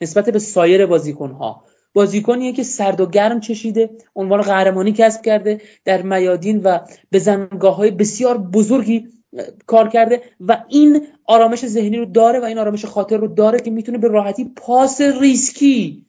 [0.01, 1.63] نسبت به سایر بازیکنها.
[1.93, 6.79] بازیکنیه که سرد و گرم چشیده عنوان قهرمانی کسب کرده در میادین و
[7.09, 9.07] بزنگاه های بسیار بزرگی
[9.65, 13.71] کار کرده و این آرامش ذهنی رو داره و این آرامش خاطر رو داره که
[13.71, 16.05] می‌تونه به راحتی پاس ریسکی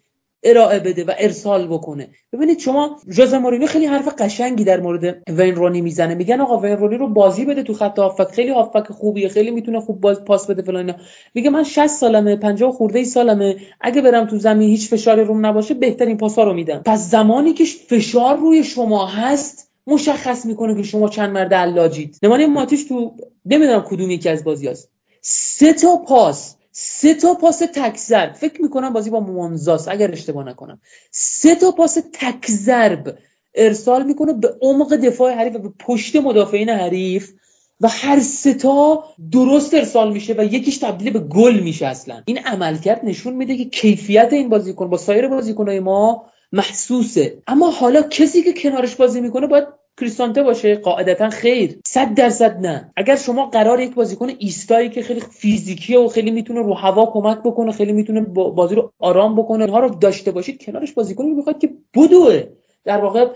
[0.47, 2.09] ارائه بده و ارسال بکنه.
[2.33, 6.15] ببینید شما ژوزه مورینیو خیلی حرف قشنگی در مورد وین رونی می‌زنه.
[6.15, 8.29] میگن آقا وین رونی رو بازی بده تو خط هافک.
[8.29, 10.95] خیلی هافک خوبیه خیلی می‌تونه خوب باز پاس بده فلان
[11.35, 13.57] میگه من 60 سالمه 50 خورده ای سالمه.
[13.81, 16.83] اگه برم تو زمین هیچ فشاری روم نباشه بهترین پاسا رو میدم.
[16.87, 22.19] پس زمانی که فشار روی شما هست مشخص می‌کنه که شما چند مرد حلاجید.
[22.23, 23.16] نمانیا ماتیچ تو
[23.47, 28.62] نمی‌دونم کدوم یکی از بازی هست سه تا پاس سه تا پاس تک ضرب فکر
[28.62, 30.81] می‌کنم بازی با مونزاس اگر اشتباه نکنم.
[31.11, 33.18] سه تا پاس تک ضرب
[33.55, 37.33] ارسال می‌کنه به عمق دفاع حریف و به پشت مدافعین حریف
[37.81, 42.23] و هر سه تا درست ارسال میشه و یکیش تبدیل به گل میشه اصلا.
[42.27, 47.38] این عملکرد نشون میده که کیفیت این بازیکن با سایر بازیکنهای ما محسوسه.
[47.47, 49.64] اما حالا کسی که کنارش بازی می‌کنه باید
[50.01, 50.77] کریستانته باشه.
[50.77, 51.79] قاعدتا خیر.
[51.87, 52.93] صد درصد نه.
[52.97, 57.38] اگر شما قرار یک بازیکن ایستایی که خیلی فیزیکیه و خیلی می‌تونه رو هوا کمک
[57.38, 61.71] بکنه خیلی می‌تونه بازی رو آرام بکنه اینها رو داشته باشید کنارش بازیکنی می‌خواد که
[61.95, 62.43] بدوه.
[62.85, 63.27] در واقع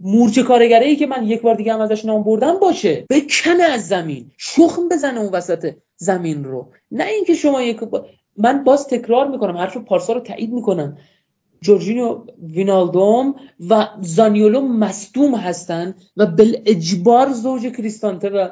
[0.00, 3.06] مورچه کارگره که من یک بار دیگه هم ازش نام بردم باشه.
[3.10, 4.30] بکنه از زمین.
[4.38, 6.68] شخم بزنه اون وسط زمین رو.
[6.90, 7.80] نه اینکه شما یک
[8.36, 9.56] من باز تکرار می‌کنم.
[9.56, 10.98] حرف پارسا رو تایید می‌کنم.
[11.60, 13.34] جورجینو وینالدوم
[13.68, 18.48] و زانیولو مصدوم هستن و بل اجبار زوج کریستانته و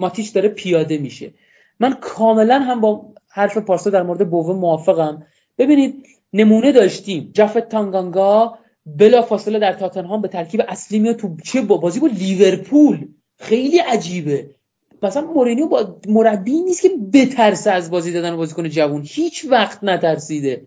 [0.00, 1.34] ماتیچ داره پیاده میشه.
[1.80, 5.26] من کاملا هم با حرف پارسا در مورد بوه موافقم.
[5.58, 7.30] ببینید نمونه داشتیم.
[7.34, 13.08] جفت تانگانگا بلا فاصله در تاتنهام به ترکیب اصلی میاد تو چه بازی با لیورپول.
[13.38, 14.50] خیلی عجیبه.
[15.02, 20.66] مثلا مورینیو با مربی نیست که بترسه از بازی دادن بازیکن جوون هیچ وقت نترسیده.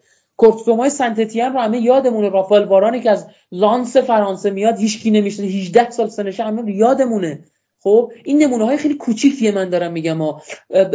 [0.68, 2.30] های سنتتیان رو همه یادمونه.
[2.30, 7.44] رافال وارانی که از لانس فرانسه میاد هیچکی نمیشه 18 سال سنشه همه یادمونه.
[7.80, 10.22] خب این نمونه های خیلی کوچیکیه من دارم میگم.
[10.22, 10.42] ها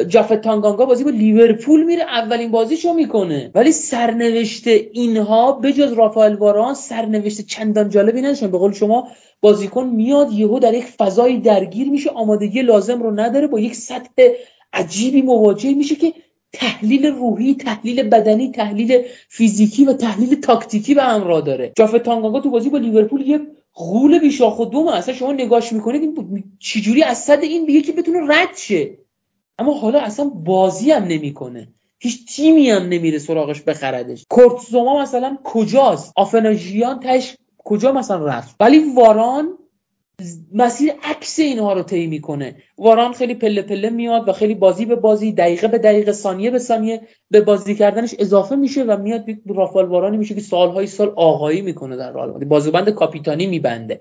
[0.09, 3.51] جافت تانگانگا بازی با لیورپول میره اولین بازیشو می‌کنه.
[3.55, 8.51] ولی سرنوشت اینها بجز رافائل واران سرنوشت چندان جالبی نداشتن.
[8.51, 9.09] به قول شما
[9.41, 14.23] بازیکن میاد یهو در یک فضای درگیر میشه آمادگی لازم رو نداره با یک سطح
[14.73, 16.13] عجیبی مواجه میشه که
[16.53, 21.73] تحلیل روحی تحلیل بدنی تحلیل فیزیکی و تحلیل تاکتیکی به همراه داره.
[21.77, 23.41] جافت تانگانگا تو بازی با لیورپول یه
[23.75, 28.19] غول بیشاخ و دوم اصلا شما نگاش می‌کنید چجوری از صد این بیگه که بتونه
[28.29, 28.99] رد شه؟
[29.59, 31.69] اما حالا اصلا بازی هم نمی‌کنه.
[31.99, 34.25] هیچ تیمی هم نمیره سراغش بخردش.
[34.29, 39.49] کورتزوما مثلا کجاست؟ آفناژیان تش کجا مثلا رفت؟ ولی واران
[40.55, 42.57] مسیر عکس اینها رو طی می‌کنه.
[42.79, 46.59] واران خیلی پله پله میاد و خیلی بازی به بازی دقیقه به دقیقه ثانیه به
[46.59, 51.63] ثانیه به بازی کردنش اضافه میشه و میاد رافال وارانی میشه که سالهای سال آقایی
[51.63, 54.01] می‌کنه در رئال بازوبند کاپیتانی میبنده.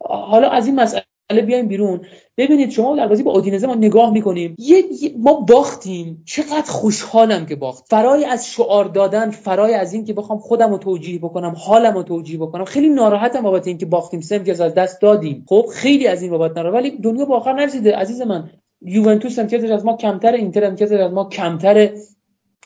[0.00, 2.00] حالا از این مسئله بیایم بیرون.
[2.36, 4.56] ببینید شما در بازی با اودینزه ما نگاه می‌کنیم.
[4.58, 4.84] یه
[5.18, 6.22] ما باختیم.
[6.24, 7.84] چقدر خوشحالم که باخت.
[7.88, 12.02] فرای از شعار دادن فرای از این که بخوام خودم رو توجیه بکنم حالم رو
[12.02, 14.20] توجیه بکنم خیلی ناراحتم بابت اینکه باختیم.
[14.20, 15.44] سه امتیاز از دست دادیم.
[15.48, 16.74] خب خیلی از این بابت ناراحت.
[16.74, 17.96] ولی دنیا با آخر نرسیده.
[17.96, 18.50] عزیز من
[18.82, 21.90] یوونتوس امتیازش از ما کمتر اینتر امتیازش از ما کمتر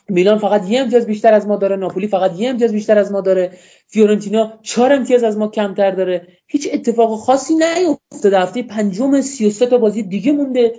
[0.09, 3.21] میلان فقط یه امتیاز بیشتر از ما داره ناپولی فقط یه امتیاز بیشتر از ما
[3.21, 3.51] داره
[3.87, 6.27] فیورنتینا چهار امتیاز از ما کمتر داره.
[6.47, 8.39] هیچ اتفاق خاصی نیفتاده.
[8.39, 10.73] هفته پنجم 33 تا بازی دیگه مونده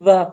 [0.00, 0.26] و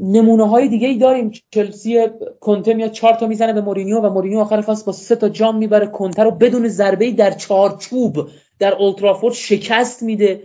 [0.00, 1.32] نمونه های دیگه ای داریم.
[1.50, 2.06] چلسی
[2.40, 5.56] کنته میاد چهار تا می‌زنه به مورینیو و مورینیو آخر فصل با سه تا جام
[5.56, 5.86] می‌بره.
[5.86, 10.42] کنته رو بدون ضربه در چارچوب در اولترافورد شکست میده.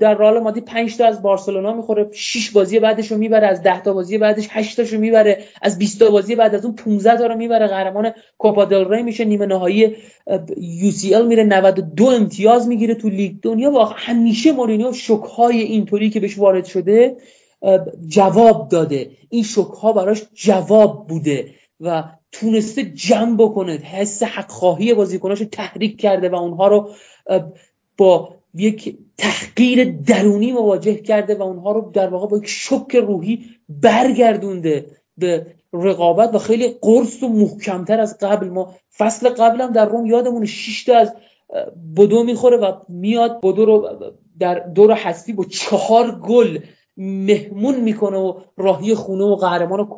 [0.00, 3.82] در رال مادی 5 تا از بارسلونا می‌خوره 6 بازی بعدش رو می‌بره از 10
[3.82, 7.26] تا بازی بعدش 8 تاشو می‌بره از 20 تا بازی بعد از اون 15 تا
[7.26, 7.66] رو می‌بره.
[7.66, 9.96] قهرمان کوپا دل ری میشه نیمه نهایی
[10.56, 15.60] یو سی ال میره 92 امتیاز می‌گیره تو لیگ دنیا واقعا همیشه مورینیو شوک های
[15.60, 17.16] اینطوری که بهش وارد شده
[18.08, 19.10] جواب داده.
[19.28, 26.00] این شوک ها براش جواب بوده و تونسته جمع بکنه حس حق خواهی بازیکناشو تحریک
[26.00, 26.90] کرده و اونها رو
[27.96, 33.44] با یک تحقیر درونی مواجه کرده و اونها رو در واقع با یک شک روحی
[33.68, 38.48] برگردونده به رقابت و خیلی قرص و محکمتر از قبل.
[38.48, 41.12] ما فصل قبلم در روم یادمون 6 تا از
[41.96, 43.88] بدو می‌خوره و میاد بدو رو
[44.38, 46.58] در دور حذفی با چهار گل
[46.96, 49.88] مهمون می‌کنه و راهی خونه و قهرمان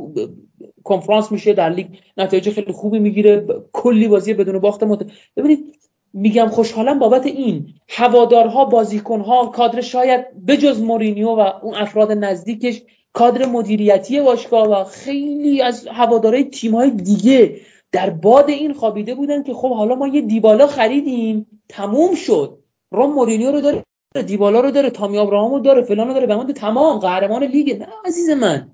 [0.85, 5.75] کنفرانس میشه در لیگ نتایج خیلی خوبی می‌گیره کلی بازی بدون باخت مت ببینید
[6.13, 13.47] میگم خوشحالم بابت این هوادارها بازیکنها کادر شاید بجز مورینیو و اون افراد نزدیکش کادر
[13.47, 17.61] مدیریتی باشگاه و خیلی از هوادارهای تیمهای دیگه
[17.93, 22.59] در باد این خوابیده بودن که خب حالا ما یه دیبالا خریدیم تموم شد.
[22.91, 23.85] روم مورینیو رو داره
[24.27, 27.79] دیبالا رو داره تامی ابراهامو داره فلان رو داره بماند تمام قهرمان لیگ.
[27.79, 28.71] نه عزیز من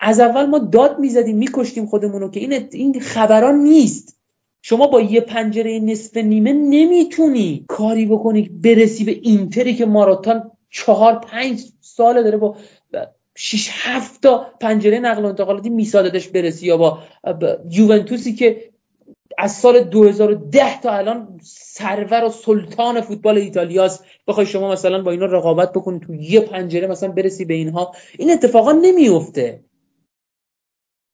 [0.00, 4.21] از اول ما داد می‌زدیم میکشتیم خودمون رو که این این خبران نیست.
[4.62, 11.18] شما با یه پنجره نصف نیمه نمی‌تونی کاری بکنی برسی به اینتری که ماراتون چهار
[11.18, 12.56] پنج ساله داره با
[13.34, 16.98] شش هفت تا پنجره نقل و انتقالاتی میسادتش برسی یا با
[17.70, 18.72] یوونتوسی که
[19.38, 24.04] از سال 2010 تا الان سرور و سلطان فوتبال ایتالیاست.
[24.26, 28.30] بخوای شما مثلا با اینا رقابت بکنی تو یه پنجره مثلا برسی به اینها این
[28.30, 29.64] اتفاقا نمیفته.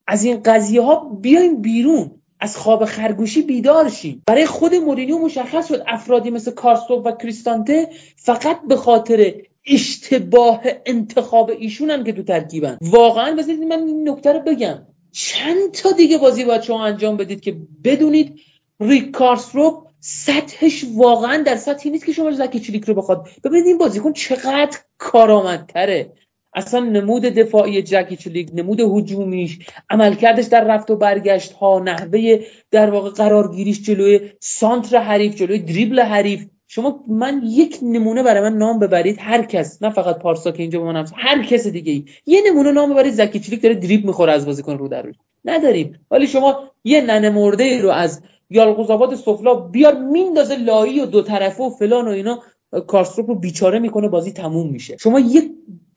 [0.07, 2.18] از این قضیه ها بیایم بیرون.
[2.39, 4.23] از خواب خرگوشی بیدار شیم.
[4.27, 9.33] برای خود مورینیو مشخص شد افرادی مثل کارستو و کریستانته فقط به خاطر
[9.67, 12.77] اشتباه انتخاب ایشونن که تو ترکیبن.
[12.81, 14.87] واقعا بذارید من این نکته رو بگم.
[15.11, 18.39] چند تا دیگه بازی باید شما انجام بدید که بدونید
[18.79, 23.27] ریک کارستروپ سطحش واقعا در سطحی نیست که شما زکی چلیک رو بخواد.
[23.43, 26.13] ببینید این بازیکن چقدر کارآمدتره.
[26.53, 29.59] اصلا نمود دفاعی جکیچ لیگ نمود هجومیش
[29.89, 32.39] عملکردش در رفت و برگشت ها نحوه
[32.71, 36.45] در واقع قرارگیریش جلوی سانتر حریف جلوی دریبل حریف.
[36.67, 40.83] شما من یک نمونه برای من نام ببرید هر کس نه فقط پارسا که اینجا
[40.83, 42.05] من هر کس دیگه ای.
[42.25, 46.05] یه نمونه نام ببرید زکی چلیک داره دریبل می‌خوره از بازیکن رو در روش نداریم.
[46.11, 51.63] ولی شما یه ننه مرده رو از یالقوزآباد سفلا بیار میندازه لایی و دو طرفه
[51.63, 52.39] و فلان و اینا.
[52.87, 54.97] کارستروپ رو بیچاره می‌کنه بازی تموم میشه.
[54.97, 55.51] شما یه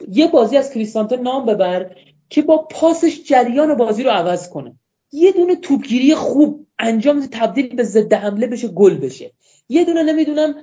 [0.09, 1.97] یه بازی از کریستانته نام ببر
[2.29, 4.75] که با پاسش جریان بازی رو عوض کنه.
[5.13, 9.33] یه دونه توپگیری خوب انجام تبدیل به ضد حمله بشه گل بشه.
[9.69, 10.55] یه دونه نمی‌دونم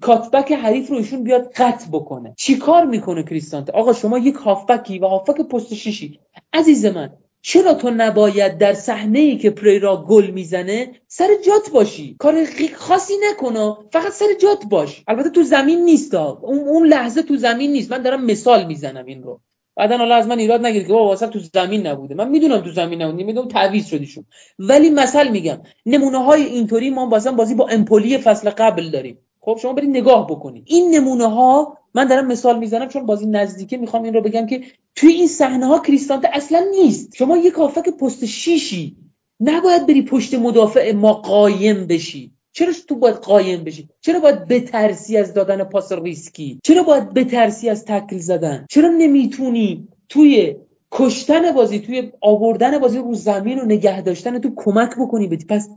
[0.00, 2.34] کاتبک حریف رو ایشون بیاد قطع بکنه.
[2.36, 6.20] چیکار می‌کنه کریستانته آقا شما یک هافبکی و هافبک پست شیشی.
[6.52, 7.10] عزیز من
[7.48, 12.34] چرا تو نباید در صحنه ای که پریرا گل می‌زنه سر جات باشی؟ کار
[12.74, 15.02] خاصی نکنه فقط سر جات باش.
[15.08, 17.92] البته تو زمین نیست اون اون لحظه تو زمین نیست.
[17.92, 19.40] من دارم مثال می‌زنم این رو.
[19.76, 22.14] بعدا حالا از من ایراد نگیرید که بابا واسه تو زمین نبوده.
[22.14, 23.24] من می‌دونم تو زمین نبوده.
[23.24, 24.24] می‌دونم تعویض شدیشون
[24.58, 25.58] ولی مثل میگم.
[25.86, 29.18] نمونه های اینطوری ما واسه بازی با امپولی فصل قبل داریم.
[29.46, 30.64] خب شما برید نگاه بکنید.
[30.66, 34.62] این نمونه ها من دارم مثال می‌زنم چون بازی نزدیکه می‌خوام این رو بگم که
[34.94, 37.16] توی این صحنه ها کریستانته اصلا نیست.
[37.16, 38.96] شما یک که پست شیشی
[39.40, 42.32] نباید بری پشت مدافع ما قایم بشی.
[42.52, 47.68] چرا تو باید قایم بشی؟ چرا باید بترسی از دادن پاس ریسکی؟ چرا باید بترسی
[47.68, 50.56] از تکل زدن؟ چرا نمی‌تونی توی
[50.92, 55.68] کشتن بازی توی آوردن بازی رو زمین و نگه داشتن تو کمک بکنی؟ بدی پس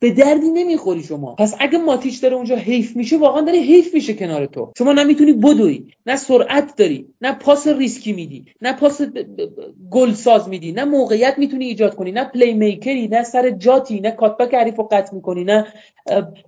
[0.00, 1.34] به دردی نمی‌خوری شما.
[1.34, 4.72] پس اگه ماتیچ داره اونجا حیف میشه واقعا داره حیف میشه کنار تو.
[4.78, 9.00] شما نمی‌تونی بدوی نه سرعت داری نه پاس ریسکی میدی نه پاس
[9.90, 14.10] گل ساز میدی نه موقعیت می‌تونی ایجاد کنی نه playmaker ی نه سر جاتی نه
[14.10, 15.66] cutback حریف رو قطع می‌کنی نه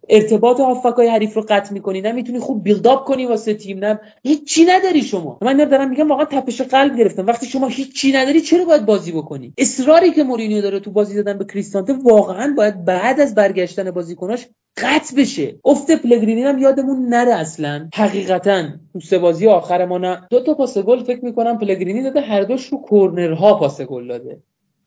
[0.08, 4.00] ارتباط هافکای حریف رو قطع می‌کنی نه می‌تونی خوب build up کنی واسه تیم نه.
[4.22, 5.38] هیچی نداری شما.
[5.42, 7.26] من دارم میگم واقعا تپش قلب گرفتم.
[7.26, 11.38] وقتی شما هیچی نداری چرا باید بازی بکنی؟ اصراری که مورینیو داره تو بازی دادن
[11.38, 14.46] به کریستانته واقعا باید بعد از برگشتن بازیکناش
[14.82, 15.46] قطع بشه.
[15.64, 17.88] افت پلگرینی هم یادمون نره اصلا.
[17.94, 18.62] حقیقتا
[18.92, 20.26] تو سه بازی آخر ما نه.
[20.30, 24.38] دو تا پاس گل فکر می‌کنم پلگرینی داده هر دوش رو کورنرها پاس گل داده.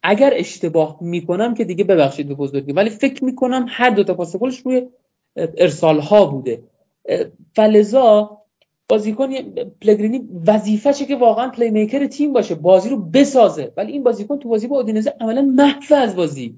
[0.03, 4.35] اگر اشتباه می‌کنم که دیگه ببخشید به بزرگی ولی فکر می‌کنم هر دو تا پاس
[4.35, 4.87] گلش روی
[5.35, 6.63] ارسال ها بوده.
[7.55, 8.37] فلذا
[8.89, 9.29] بازیکن
[9.81, 13.71] پلگرینی وظیفشه که واقعا playmaker تیم باشه بازی رو بسازه.
[13.77, 16.55] ولی این بازیکن تو بازی با اودینزه عملا محو از بازی.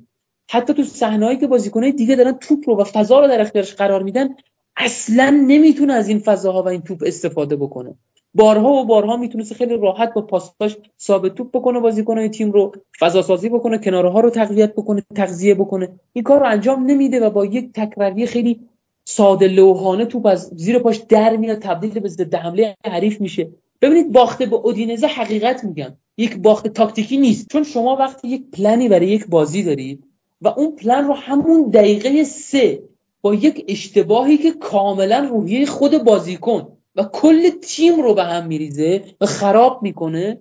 [0.49, 4.03] حتی تو صحنه‌ای که بازیکنای دیگه دارن توپ رو و فضا رو در اختیارش قرار
[4.03, 4.29] میدن
[4.77, 7.95] اصلا نمی‌تونه از این فضاها و این توپ استفاده بکنه.
[8.33, 13.21] بارها و بارها می‌تونست خیلی راحت با پاساش ثابت توپ بکنه بازیکنای تیم رو فضا
[13.21, 13.79] سازی بکنه
[14.09, 15.89] ها رو تقویت بکنه تغذیه بکنه.
[16.13, 18.59] این کار رو انجام نمیده و با یک تکروی خیلی
[19.05, 23.49] ساده لوحانه توپ از زیر پاش در میاد تبدیل به ضد حمله حریف میشه.
[23.81, 25.93] ببینید باخته به اودینزه حقیقت میگم.
[26.17, 27.47] یک باخت تاکتیکی نیست.
[27.51, 30.12] چون شما وقتی یک پلنی برای یک بازی دارید
[30.43, 32.83] و اون پلن رو همون دقیقه سه
[33.21, 39.03] با یک اشتباهی که کاملا روحیه خود بازیکن و کل تیم رو به هم میریزه
[39.21, 40.39] و خراب می‌کنه.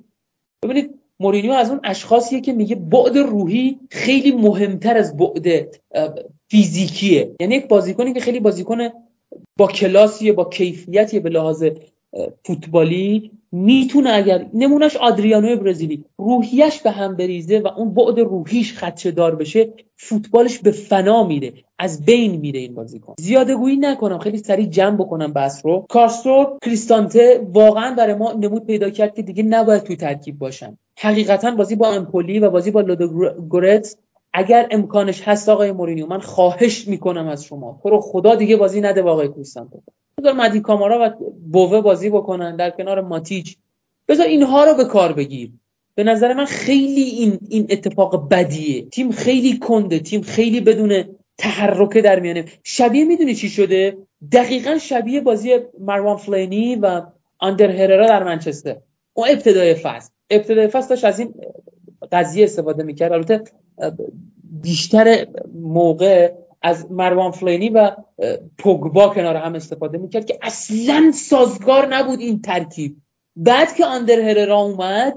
[0.62, 5.76] ببینید مورینیو از اون اشخاصیه که میگه بعد روحی خیلی مهمتر از بعد
[6.48, 7.34] فیزیکیه.
[7.40, 8.78] یعنی یک بازیکنی که خیلی بازیکن
[9.56, 11.64] با کلاسیه با کیفیتیه به لحاظ
[12.44, 13.30] فوتبالی.
[13.52, 19.36] می‌تونه اگر نمونش آدریانو برزیلی روحیش به هم بریزه و اون بعد روحیش خدشه دار
[19.36, 23.14] بشه فوتبالش به فنا میره از بین میره این بازیکن.
[23.18, 25.86] زیاده گویی نکنم خیلی سریع جمع بکنم بس رو.
[25.88, 30.78] کارستور کریستانته واقعا برای ما نمود پیدا کرد که دیگه نباید توی ترکیب باشن.
[30.98, 33.96] حقیقتا بازی با امپولی و بازی با لودوگورتس
[34.32, 37.80] اگر امکانش هست آقای مورینیو من خواهش می‌کنم از شما.
[37.82, 39.82] تو خدا دیگه بازی نده با آقای کریستانته.
[40.18, 43.56] بذار مدی کامارا و بوه بازی بکنن در کنار ماتیچ.
[44.08, 45.50] بذار اینها رو به کار بگیر.
[45.94, 48.82] به نظر من خیلی این این اتفاق بدیه.
[48.82, 51.04] تیم خیلی کنده تیم خیلی بدون
[51.38, 52.44] تحرکه در میانه.
[52.64, 53.96] شبیه می‌دونی چی شده؟
[54.32, 57.02] دقیقا شبیه بازی مروان فلینی و
[57.38, 58.76] آندر هررا در منچستر.
[59.14, 60.10] اون ابتدای فصل.
[60.30, 61.34] ابتدای فصل داشت از این
[62.12, 63.12] قضیه استفاده می‌کرد.
[63.12, 63.44] البته
[64.62, 66.32] بیشتر موقع
[66.62, 67.90] از مروان فلینی و
[68.58, 72.96] پوگبا کنار هم استفاده می‌کرد که اصلا سازگار نبود این ترکیب.
[73.36, 75.14] بعد که آندر هررا اومد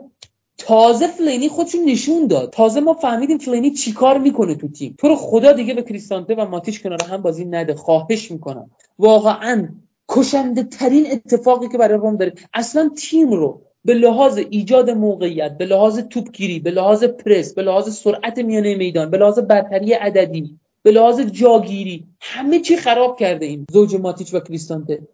[0.57, 2.49] تازه فلینی خودشون نشون داد.
[2.49, 4.95] تازه ما فهمیدیم فلینی چیکار می‌کنه تو تیم.
[4.97, 7.75] تو رو خدا دیگه به کریستانته و ماتیش کنار هم بازی نده.
[7.75, 8.69] خواهش می‌کنم.
[8.99, 9.69] واقعا
[10.09, 12.33] کشنده ترین اتفاقی که برای روم داره.
[12.53, 17.97] اصلا تیم رو به لحاظ ایجاد موقعیت به لحاظ توپگیری به لحاظ پرس به لحاظ
[17.97, 23.65] سرعت میانه میدان به لحاظ برتری عددی به لحاظ جاگیری همه چی خراب کرده این
[23.71, 25.07] زوج ماتیچ و کریستانته.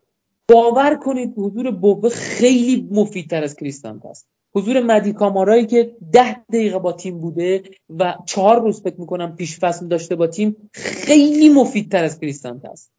[0.48, 4.28] باور کنید حضور بوبه خیلی مفیدتر از کریستانته است.
[4.56, 9.60] حضور مدی کامارایی که ده دقیقه با تیم بوده و چهار روز فکر می‌کنم پیش
[9.60, 12.92] فصل داشته با تیم خیلی مفیدتر از کریستانته است.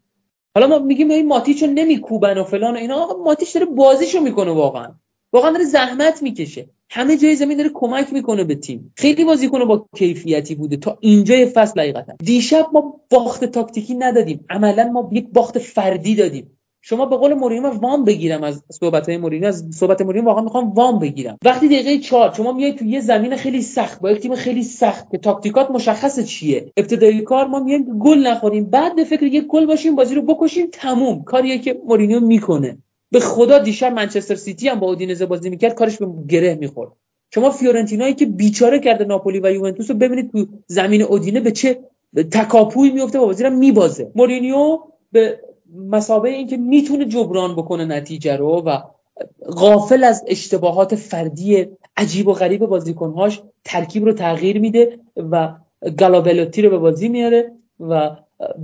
[0.54, 2.96] حالا ما میگیم این ماتیچو نمیکوبن و فلان و اینا.
[3.02, 4.94] آقا ماتیچ داره بازیشو می‌کنه واقعا.
[5.32, 6.68] واقعا داره زحمت می‌کشه.
[6.94, 8.92] همه جای زمین داره کمک می‌کنه به تیم.
[8.96, 10.76] خیلی بازیکن با کیفیتی بوده.
[10.76, 12.12] تا اینجای فصل حقیقتا.
[12.24, 14.44] دیشب ما باخت تاکتیکی ندادیم.
[14.50, 16.58] عملا ما یک باخت فردی دادیم.
[16.84, 19.48] شما به قول مورینیو وام بگیرم از صحبت های مورینیو.
[19.48, 21.36] از صحبت مورینیو واقعا می‌خوام وام بگیرم.
[21.44, 25.10] وقتی دقیقه 4 شما میای تو یه زمین خیلی سخت با یک تیم خیلی سخت
[25.10, 28.64] که تاکتیکات مشخص چیه؟ ابتدایی کار ما میایم گل نخوریم.
[28.64, 31.22] بعد به فکر یک گل باشیم بازی رو بکشیم تموم.
[31.22, 32.78] کاریه که مورینیو می‌کنه.
[33.12, 36.92] به خدا دیشب منچستر سیتی هم با اودینزه بازی می‌کرد کارش به گره می‌خورد.
[37.34, 41.78] شما فیورنتینایی که بیچاره کرده ناپولی و یوونتوس رو ببینید تو زمین اودینه به چه
[42.32, 44.10] تکاپوی میفته و بازی میبازه.
[44.14, 44.78] مورینیو
[45.12, 45.40] به
[45.76, 48.78] مسابقه اینکه می‌تونه جبران بکنه نتیجه رو و
[49.46, 55.54] غافل از اشتباهات فردی عجیب و غریب بازیکنهاش ترکیب رو تغییر میده و
[55.98, 58.10] گالابلوتی رو به بازی میاره و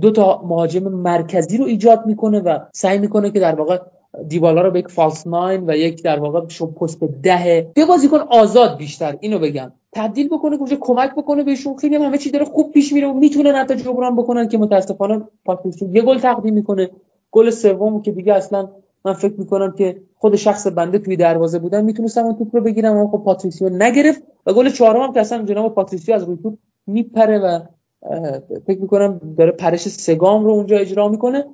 [0.01, 3.79] دو تا مهاجم مرکزی رو ایجاد می‌کنه و سعی می‌کنه که در واقع
[4.27, 8.17] دیبالا رو به یک false nine و یک در واقع شبه پست ده به بازیکن
[8.17, 9.71] آزاد بیشتر اینو بگم.
[9.93, 11.77] تبدیل بکنه که کمک بکنه بهشون.
[11.77, 15.95] خیلی همه چی داره خوب پیش میره و می‌تونه حتی جبران بکنن که متاسفانه پاتریسیو
[15.95, 16.89] یه گل تقدیم می‌کنه.
[17.31, 18.69] گل سوم که دیگه اصلا
[19.05, 22.97] من فکر می‌کنم که خود شخص بنده توی دروازه بودن می‌تونستم اون توپ رو بگیرم
[22.97, 26.57] اما خب پاتریسیو نگرفت و گل چهارم هم که اصلا جناب پاتریسیو از روی توپ
[26.87, 27.59] میپره و
[28.67, 31.45] فکر می‌کنم داره پرش سگام رو اونجا اجرا می‌کنه.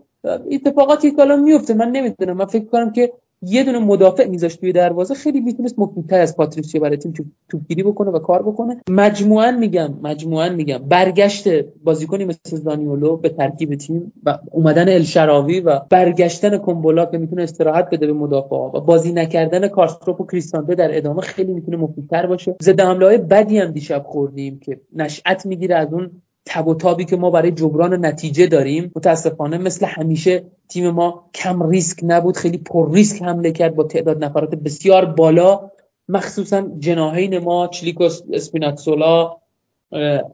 [0.51, 2.37] اتفاقاتی که الان میفته من نمی‌دونم.
[2.37, 5.13] من فکر کنم که یه دونه مدافع میذاشت توی دروازه.
[5.13, 7.13] خیلی می‌تونست مفیدتر از پاتریسیو برای تیم
[7.49, 8.81] توپگیری بکنه و کار بکنه.
[8.89, 10.77] مجموعا میگم مجموعا میگم.
[10.77, 11.47] برگشت
[11.83, 17.89] بازیکنی مثل دانیولو به ترکیب تیم و اومدن الشراوی و برگشتن کومبولا که می‌تونه استراحت
[17.89, 22.55] بده به مدافع و بازی نکردن کارستروپ و کریستانته در ادامه خیلی می‌تونه مفیدتر باشه.
[22.61, 26.11] ضد حمله های بدی هم دیشب خوردیم که نشأت می‌گیره از اون
[26.45, 31.69] تب و تابی که ما برای جبران نتیجه داریم متاسفانه مثل همیشه تیم ما کم
[31.69, 35.71] ریسک نبود خیلی پر ریسک حمله کرد با تعداد نفرات بسیار بالا.
[36.09, 39.37] مخصوصا جناهین ما چلیکوس اسپیناتسولا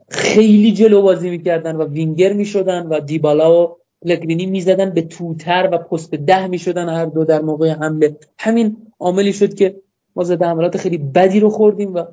[0.08, 5.78] خیلی جلو بازی می‌کردن و وینگر می‌شدن و دیبالا و پلگرینی می‌زدن به توتر و
[5.78, 8.16] پست ده می‌شدن هر دو در موقع حمله.
[8.38, 9.76] همین عاملی شد که
[10.16, 12.04] ما زده حملات خیلی بدی رو خوردیم و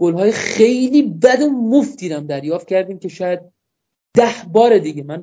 [0.00, 3.40] گلهای خیلی بد و مفتی هم دریافت کردیم که شاید
[4.14, 5.02] ده بار دیگه.
[5.02, 5.22] من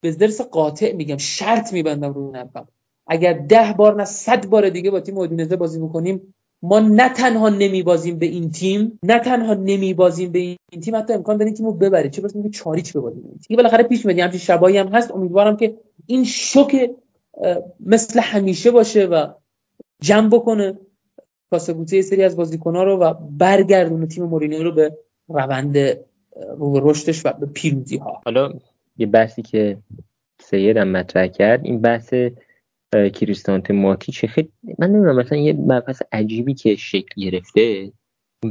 [0.00, 2.68] به درس قاطع میگم شرط میبندم روی نفهم
[3.06, 7.48] اگر ده بار نه صد بار دیگه با تیم اودینزه بازی بکنیم ما نه تنها
[7.48, 12.10] نمیبازیم به این تیم نه تنها نمیبازیم به این تیم حتی امکان داریم تیمو ببریم.
[12.10, 13.56] چه برسه که چاریچ ببازیم این تیم.
[13.56, 15.10] بالاخره پیش میاد همچین شبایی هم هست.
[15.10, 16.90] امیدوارم که این شوک
[17.80, 19.26] مثل همیشه باشه و
[20.02, 20.78] جمع بکنه.
[21.50, 25.78] کاسبوته یه سری از بازیکن‌ها رو و برگردونه تیم مورینیو رو به روند
[26.58, 28.52] رو رشدش و به پیروزی ها حالا
[28.96, 29.78] یه بحثی که
[30.40, 32.14] سیدم مطرح کرد این بحث
[32.92, 37.92] کریستانت ماتیچ خیلی من نمی‌دونم مثلا یه بحث عجیبی که شکل گرفته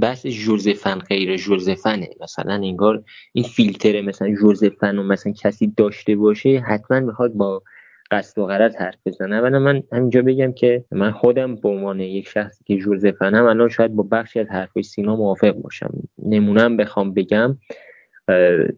[0.02, 6.60] بحث جوزفن غیر جوزفنه مثلا انگار این فیلتره مثلا جوزفن و مثلا کسی داشته باشه
[6.60, 7.64] حتما می‌خواد با
[8.12, 12.28] قصد و غرض حرف بزنم اولا من همینجا بگم که من خودم به عنوان یک
[12.28, 15.94] شخصی که جوزفنم الان شاید با بخشی از حرفای سینا موافق باشم.
[16.26, 17.58] نمونم بخوام بگم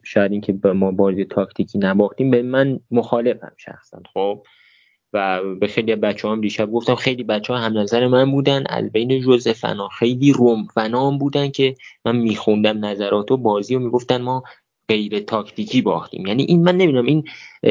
[0.04, 2.32] شاید اینکه ما بازی تاکتیکی نباختیم.
[2.32, 4.02] به من مخالفم شخصا.
[4.14, 4.44] خب؟
[5.14, 8.92] و به خیلی بچه هم دیشب گفتم خیلی بچه ها هم نظر من بودن از
[8.92, 11.76] بین جوزفنا خیلی روم فنام بودن که
[12.06, 14.44] من میخوندم نظرات و بازی و می‌گفتن ما
[14.90, 16.26] غیر تاکتیکی باختیم.
[16.28, 17.24] یعنی این من نمی‌دونم این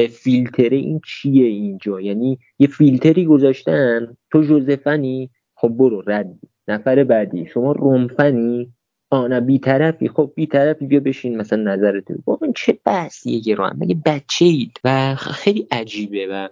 [0.07, 7.45] فیلتره این چیه اینجا؟ یعنی یه فیلتری گذاشتن تو جوزفنی؟ خب برو ردی نفر بعدی.
[7.53, 8.73] شما رومفنی
[9.09, 10.07] آنه بیطرفی.
[10.07, 12.03] خب بیطرفی بیا بشین مثلا نظرت
[12.41, 16.47] این چه بحثیه گران مگه بچه اید؟ و خیلی عجیبه و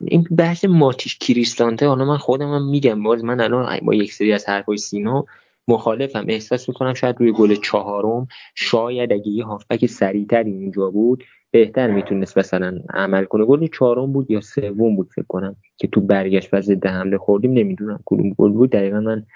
[0.00, 1.86] این بحث ماتیش کریستانته.
[1.86, 5.24] حالا من خودم هم میگم باز من الان با یک سری از حرفای سینا
[5.68, 11.90] مخالفم احساس می‌کنم شاید روی گل چهارم شاید اگه یه هافبک سریعتری اینجا بود بهتر
[11.90, 13.44] می‌تونست مثلا عمل کنه.
[13.44, 17.52] گل چهارم بود یا سوم بود فکر کنم که تو برگشت و ضد حمله خوردیم
[17.52, 18.70] نمی‌دونم کدوم گل بود.
[18.70, 19.26] دقیقا من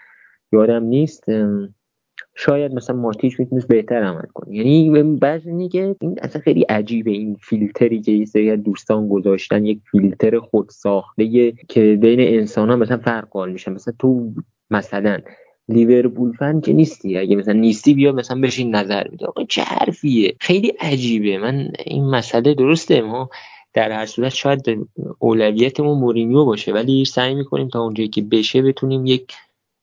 [0.52, 1.24] یادم نیست.
[2.36, 4.56] شاید مثلا ماتیچ می‌تونست بهتر عمل کنه.
[4.56, 9.80] یعنی بعضی که این اصلا خیلی عجیبه این فیلتری که یه سری دوستان گذاشتن یک
[9.90, 14.32] فیلتر خود ساخته که بین انسان ها مثلا فرق قائل میشن مثلا تو
[14.70, 15.18] مثلا
[15.68, 17.18] لیورپول فن که نیستی.
[17.18, 19.26] اگه مثلا نیستی بیا مثلا بشین نظر بده.
[19.26, 21.38] آقا چه حرفیه؟ خیلی عجیبه.
[21.38, 23.02] من این مسئله درسته.
[23.02, 23.30] ما
[23.74, 24.88] در هر صورت شاید
[25.18, 29.32] اولویتمون مورینیو باشه ولی سعی می‌کنیم تا اونجایی که بشه بتونیم یک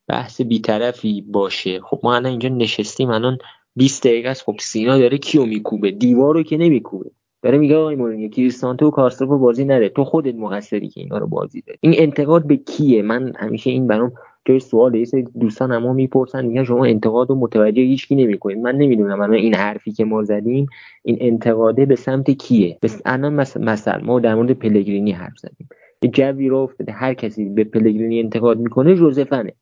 [0.08, 1.80] بحث بیطرفی باشه.
[1.80, 3.10] خب ما الان اینجا نشستیم.
[3.10, 3.38] الان
[3.76, 4.44] 20 دقیقه است.
[4.44, 7.12] خب سینا داره کیو میکوبه؟ دیوار رو که نمیکوبه.
[7.44, 9.90] داره میگه آقای مورینیو کریستانتو و کارسروف بازی نده.
[9.90, 13.88] تو خودت مقصری که اینا رو بازی ده این انتقاد به کیه؟ من همیشه این
[13.88, 14.14] برام
[14.52, 15.06] جای سوال یه
[15.40, 18.58] دوستان اما می‌پرسن میگن شما انتقاد و متوجه هیچکی نمی‌کنید.
[18.58, 20.68] من نمی‌دونم الان این حرفی که ما زدیم
[21.04, 25.70] این انتقاده به سمت کیه؟ بس الان مثلا ما در مورد پلگرینی حرف زدیم.
[26.14, 26.92] جوی رو افتاده.
[26.92, 29.54] هر کسی به پلگرینی انتقاد می‌کنه جوزفنه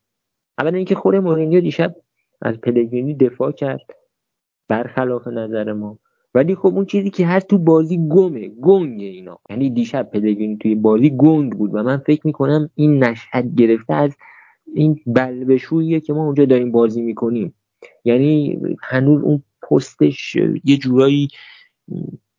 [0.58, 1.96] اولا اینکه خود مورینیو دیشب
[2.42, 3.86] از پلگرینی دفاع کرد.
[4.68, 5.98] برخلاف نظر ما.
[6.34, 9.38] ولی خب اون چیزی که هست تو بازی گمه گنگ اینا.
[9.50, 14.16] یعنی دیشب پلگرینی توی بازی گنگ بود و من فکر می‌کنم این نشهد گرفته از
[14.74, 17.54] این بلبشوییه که ما اونجا داریم بازی می‌کنیم.
[18.04, 21.28] یعنی هنوز اون پستش یه جورایی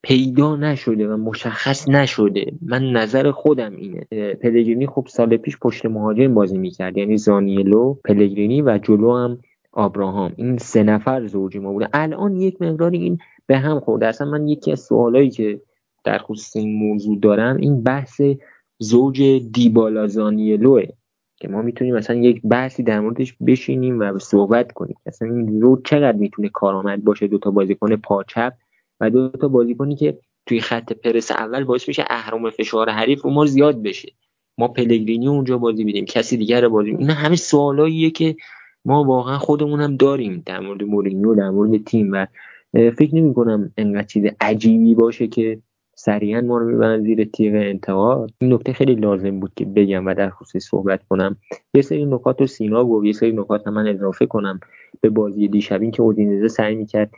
[0.04, 2.52] پیدا نشده و مشخص نشده.
[2.62, 4.08] من نظر خودم اینه.
[4.34, 6.98] پلگرینی خب سال پیش پشت مهاجم بازی می‌کرد.
[6.98, 9.40] یعنی زانیلو پلگرینی و جلو هم
[9.72, 10.34] آبراهام.
[10.36, 11.88] این سه نفر زوجی ما بوده.
[11.94, 13.18] الان یک مقداری این
[13.48, 14.08] به هم خورده.
[14.08, 15.62] اصلا من یکی از سوالایی که
[16.04, 18.22] در خصوص این موضوع دارم این بحث
[18.80, 19.22] زوج
[19.54, 20.84] دیبالا زانیلوه.
[21.42, 24.96] که ما می‌تونیم مثلا یک بحثی در موردش بشینیم و صحبت کنیم.
[25.06, 28.54] مثلا این زوج چقدر می‌تونه کارآمد باشه؟ دوتا بازیکن پاچپ
[29.00, 33.46] و دوتا بازیکنی که توی خط پرس اول باعث میشه اهرام فشار حریف رو ما
[33.46, 34.12] زیاد بشه.
[34.58, 38.36] ما پلگرینی اونجا بازی بیدیم کسی دیگر بازی اینا همه سوالاییه که
[38.86, 42.26] ما واقعا خودمون هم داریم در مورد مورینیو در مورد تیم و
[42.74, 45.60] فکر نمی کنم انقدر چیز عجیبی باشه که
[45.96, 48.32] سریعا ما رو می‌برن زیر تیغ انتقاد.
[48.38, 51.36] این نکته خیلی لازم بود که بگم و در خصوص صحبت کنم.
[51.74, 54.60] یه سری نکات رو سینا گفت یه سری نکات من اضافه کنم
[55.02, 55.92] به بازی دیشب.
[55.92, 57.12] که اودینزه سعی می‌کرد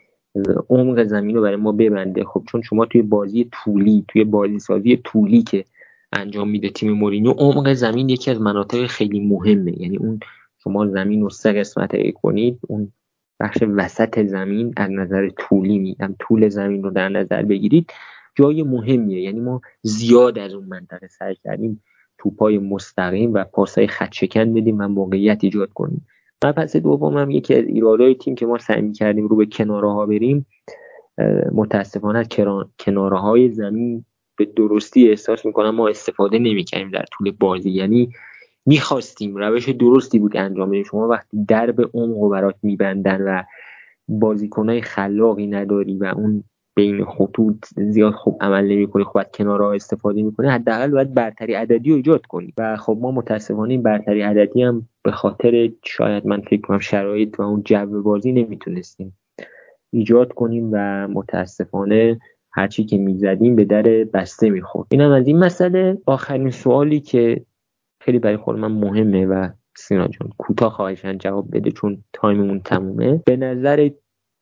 [0.70, 2.24] عمق زمین رو برای ما ببنده.
[2.24, 5.66] خب چون شما توی بازی طولی توی بازی سازی طولی که
[6.12, 9.82] انجام میده تیم مورینیو عمق زمین یکی از مناطق خیلی مهمه.
[9.82, 10.20] یعنی اون
[10.64, 12.92] شما زمین رو سه قسمت کنید اون
[13.40, 17.92] بخش وسط زمین از نظر طولی میگم طول زمین رو در نظر بگیرید.
[18.36, 19.22] جای مهمیه.
[19.22, 21.84] یعنی ما زیاد از اون منطقه سعی کردیم
[22.18, 26.08] توپای مستقیم و پاسای خط شکن بدیم و موقعیت ایجاد کنیم.
[26.44, 29.92] و پس دوم هم یکی از ایرادهای تیم که ما سعی کردیم رو به کناره
[29.92, 30.46] ها بریم
[31.52, 32.28] متاسفانه
[32.80, 34.06] کناره های زمین
[34.38, 37.72] به درستی احساس می‌کنم ما استفاده نمی‌کنیم در طول بازی.
[37.72, 38.10] یعنی
[38.66, 40.84] می‌خواستیم روش درستی بود انجام بدیم.
[40.84, 43.44] شما وقتی درب عمق و برات میبندن و
[44.08, 46.44] بازیکنهای خلاقی نداری و اون
[46.76, 51.96] بین خطوط زیاد خوب عمل نمی‌کنی خب کنارها استفاده می‌کنی حداقل باید برتری عددی رو
[51.96, 52.54] ایجاد کنی.
[52.58, 57.44] و خب ما متاسفانه برتری عددی هم به خاطر شاید من فکر کنم شرایط و
[57.44, 59.18] اون جو بازی نمی‌تونستیم
[59.94, 62.20] ایجاد کنیم و متاسفانه
[62.52, 64.88] هرچی که می‌زدیم به در بسته می‌خورد.
[64.92, 65.98] اینم از این مسئله.
[66.06, 67.46] آخرین سوالی که
[68.02, 73.22] خیلی برای خود من مهمه و سینا جان کوتاه خواهشن جواب بده چون تایممون تمومه.
[73.26, 73.90] به نظر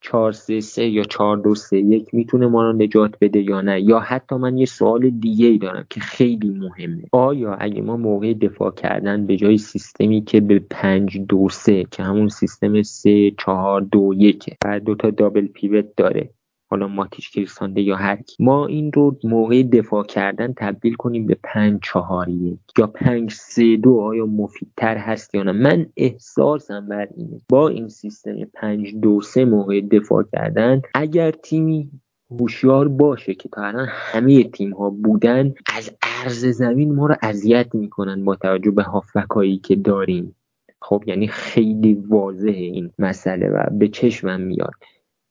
[0.02, 3.80] 4 3 3 یا 4 2 3 1 می‌تونه ما رو نجات بده یا نه؟
[3.80, 7.02] یا حتی من یه سوال دیگه ای دارم که خیلی مهمه.
[7.12, 12.02] آیا اگه ما موقع دفاع کردن به جای سیستمی که به 5 2 3 که
[12.02, 16.30] همون سیستم 3 4 2 1 و دو تا دابل پیوت داره
[16.72, 18.44] حالا ماتیش کریستانده یا هر کی.
[18.44, 23.76] ما این رو موقع دفاع کردن تبدیل کنیم به 5 4 1 یا 5 3
[23.76, 27.40] 2 آیا مفیدتر هست یا نه؟ من احساسم بر اینه.
[27.48, 31.90] با این سیستم 5 2 3 موقع دفاع کردن اگر تیمی
[32.30, 37.74] هوشیار باشه که تا الان همه تیم ها بودن از عرض زمین ما رو اذیت
[37.74, 40.36] می‌کنن با توجه به هافبک که داریم.
[40.82, 44.72] خب یعنی خیلی واضحه این مسئله و به چشمم میاد.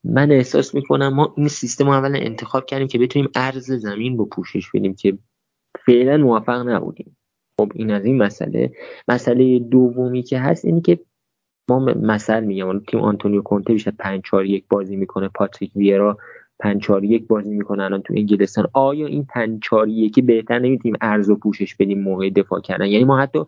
[0.04, 4.26] من احساس می‌کنم ما این سیستم رو اولا انتخاب کردیم که بتونیم عرض زمین رو
[4.26, 5.18] پوشش بدیم که
[5.86, 7.16] فعلا موفق نبودیم.
[7.60, 8.72] خب این از این مسئله.
[9.08, 10.98] مسئله دومی که هست اینی که
[11.70, 16.18] ما مثل میگم تیم آنتونیو کونته بیشتر 5 4 1 بازی می‌کنه پاتریک ویرا
[16.58, 18.68] 5 4 1 بازی می‌کنه الان تو انگلستان.
[18.72, 23.04] آیا این 5 4 1 بهتر نمی‌تونیم ارز و پوشش بدیم موقع دفاع کردن؟ یعنی
[23.04, 23.38] ما حتی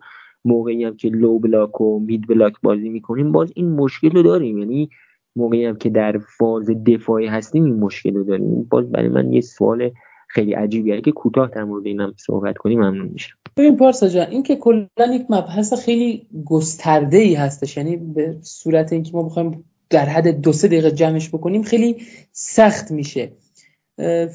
[0.45, 4.57] موقعی هم که لو بلاک و مید بلاک بازی می‌کنیم باز این مشکل رو داریم.
[4.57, 4.89] یعنی
[5.35, 8.63] موقعی هم که در فاز دفاعی هستیم این مشکل رو داریم.
[8.63, 9.91] باز برای من یه سوال
[10.27, 11.01] خیلی عجیبیه.
[11.01, 13.35] که کوتاه در مورد اینم صحبت کنیم ممنون میشم.
[13.57, 17.77] ببین پارسا جان این که کلا یک مبحث خیلی گسترده ای هستش.
[17.77, 21.97] یعنی به صورت اینکه ما بخوایم در حد دو سه دقیقه جمعش بکنیم خیلی
[22.31, 23.31] سخت میشه.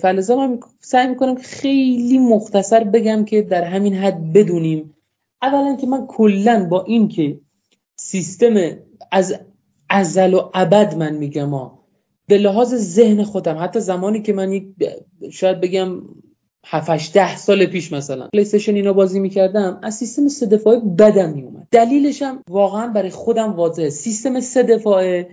[0.01, 4.95] فلزا من سعی می‌کنم خیلی مختصر بگم که در همین حد بدونیم.
[5.43, 7.41] اولا که من کلا با این که
[7.97, 8.55] سیستم
[9.13, 9.35] از
[9.91, 11.81] ازل و ابد من میگم ها.
[12.27, 14.75] به لحاظ ذهن خودم حتی زمانی که من
[15.33, 16.03] شاید بگم
[16.67, 21.69] 7 ده سال پیش مثلا پلی اینا بازی می‌کردم از سیستم سه دفاعه بدم میومد
[21.71, 23.91] دلیلش هم واقعا برای خودم واضحه.
[23.91, 25.29] سیستم سه دفاعه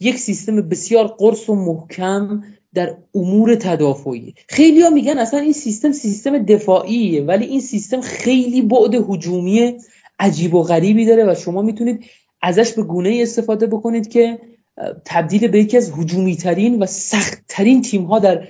[0.00, 2.42] یک سیستم بسیار قرص و محکم
[2.74, 4.34] در امور تدافعی.
[4.48, 9.74] خیلی ها میگن اصلا این سیستم سیستم دفاعیه ولی این سیستم خیلی بعد هجومی
[10.18, 12.04] عجیب و غریبی داره و شما می‌تونید
[12.42, 14.38] ازش به گونه استفاده بکنید که
[15.04, 18.48] تبدیل به یکی از هجومی ترین و سخت ترین تیم ها در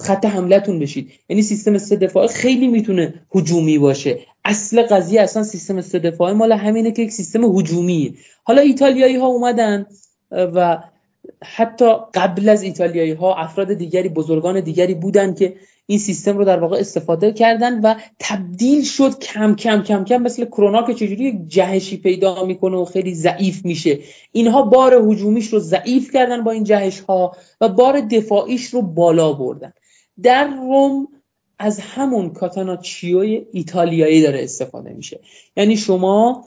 [0.00, 1.10] خط حملتون بشید.
[1.28, 4.18] یعنی سیستم سه دفاعه خیلی می‌تونه هجومی باشه.
[4.44, 8.14] اصل قضیه اصلا سیستم سه دفاعه مال همینه که یک سیستم هجومیه.
[8.44, 9.86] حالا ایتالیایی ها اومدن
[10.30, 10.82] و
[11.44, 15.54] حتی قبل از ایتالیایی ها افراد دیگری بزرگان دیگری بودن که
[15.90, 20.44] این سیستم رو در واقع استفاده کردن و تبدیل شد کم کم کم کم مثل
[20.44, 23.98] کرونا که چجوری یک جهشی پیدا می‌کنه و خیلی ضعیف میشه.
[24.32, 29.32] اینها بار هجومیش رو ضعیف کردن با این جهش ها و بار دفاعیش رو بالا
[29.32, 29.72] بردن.
[30.22, 31.08] در روم
[31.58, 35.20] از همون کاتاناچیوی ایتالیایی داره استفاده میشه.
[35.56, 36.44] یعنی شما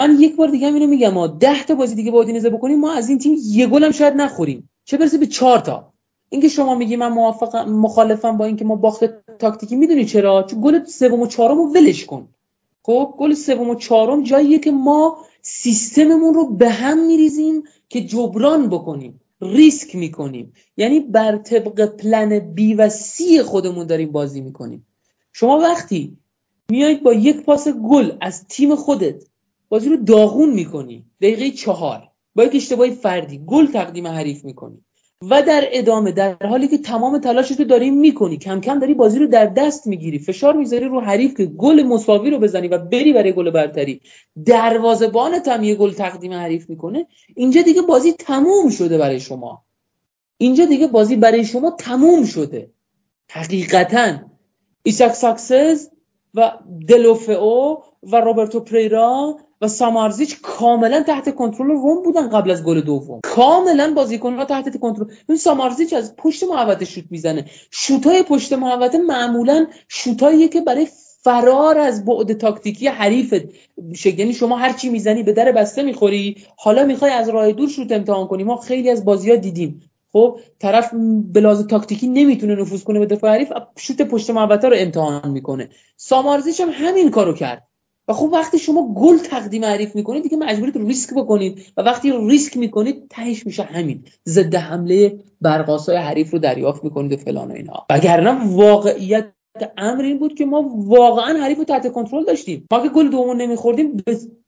[0.00, 2.92] من یک بار دیگه اینو میگم ما ده تا بازی دیگه با اودینزه بکنیم ما
[2.92, 4.70] از این تیم یه گل هم شاید نخوریم.
[4.84, 5.89] چه برسه به چهار تا.
[6.32, 9.04] اینکه شما میگی من موافقم مخالفم با اینکه ما باخت
[9.38, 12.28] تاکتیکی می‌دونی چرا؟ چون گل سوم و چهارم رو ولش کن.
[12.82, 18.68] خب گل سوم و چهارم جاییه که ما سیستممون رو به هم میریزیم که جبران
[18.68, 20.52] بکنیم ریسک می‌کنیم.
[20.76, 24.86] یعنی بر طبق پلن بی و سی خودمون داریم بازی می‌کنیم.
[25.32, 26.16] شما وقتی
[26.70, 29.24] میایید با یک پاس گل از تیم خودت
[29.68, 31.04] بازی رو داغون می‌کنی.
[31.20, 32.08] دقیقه چهار.
[32.34, 33.38] با یک اشتباه فردی.
[33.46, 34.84] گل تقدیم حریف می‌کنی.
[35.22, 39.26] و در ادامه در حالی که تمام تلاشتو داری می‌کنی کم کم داری بازی رو
[39.26, 43.32] در دست می‌گیری فشار می‌ذاری رو حریف که گل مساوی رو بزنی و بری برای
[43.32, 44.00] گل برتری.
[44.46, 47.06] دروازه‌بانت هم یه گل تقدیم حریف می‌کنه.
[47.36, 49.64] اینجا دیگه بازی تموم شده برای شما.
[50.38, 52.70] اینجا دیگه بازی برای شما تموم شده.
[53.30, 54.18] حقیقتا
[54.82, 55.88] ایساک ساکسز
[56.34, 56.52] و
[56.88, 63.20] دلوفئو و روبرتو پریرا و سامارزیچ کاملا تحت کنترل روم بودن قبل از گل دوم.
[63.22, 65.06] کاملا بازیکن‌ها تحت کنترل.
[65.28, 67.44] این سامارزیچ از پشت محوطه شوت می‌زنه.
[67.70, 70.88] شوتای پشت محوطه معمولا شوتاییه که برای
[71.22, 73.34] فرار از بعد تاکتیکی حریف
[74.04, 76.36] یعنی شما هر چی می‌زنی به در بسته می‌خوری.
[76.56, 78.44] حالا می‌خوای از راه دور شوت امتحان کنی.
[78.44, 79.82] ما خیلی از بازی ها دیدیم.
[80.12, 80.94] خب طرف
[81.32, 85.68] بلاز تاکتیکی نمی‌تونه نفوذ کنه به دفاع حریف شوت پشت محوطه رو امتحان می‌کنه.
[85.96, 87.69] سامارزیچ هم همین کارو کرد.
[88.10, 92.56] و خب وقتی شما گل تقدیم حریف می‌کنید دیگه مجبورید ریسک بکنید و وقتی ریسک
[92.56, 97.86] می‌کنید تهش میشه همین ضد حمله برقاسای حریف رو دریافت می‌کنید و فلان و اینا.
[97.90, 99.32] وگرنه واقعیت
[99.76, 102.66] امر این بود که ما واقعا حریف رو تحت کنترل داشتیم.
[102.72, 104.02] ما که گل دومون نمیخوردیم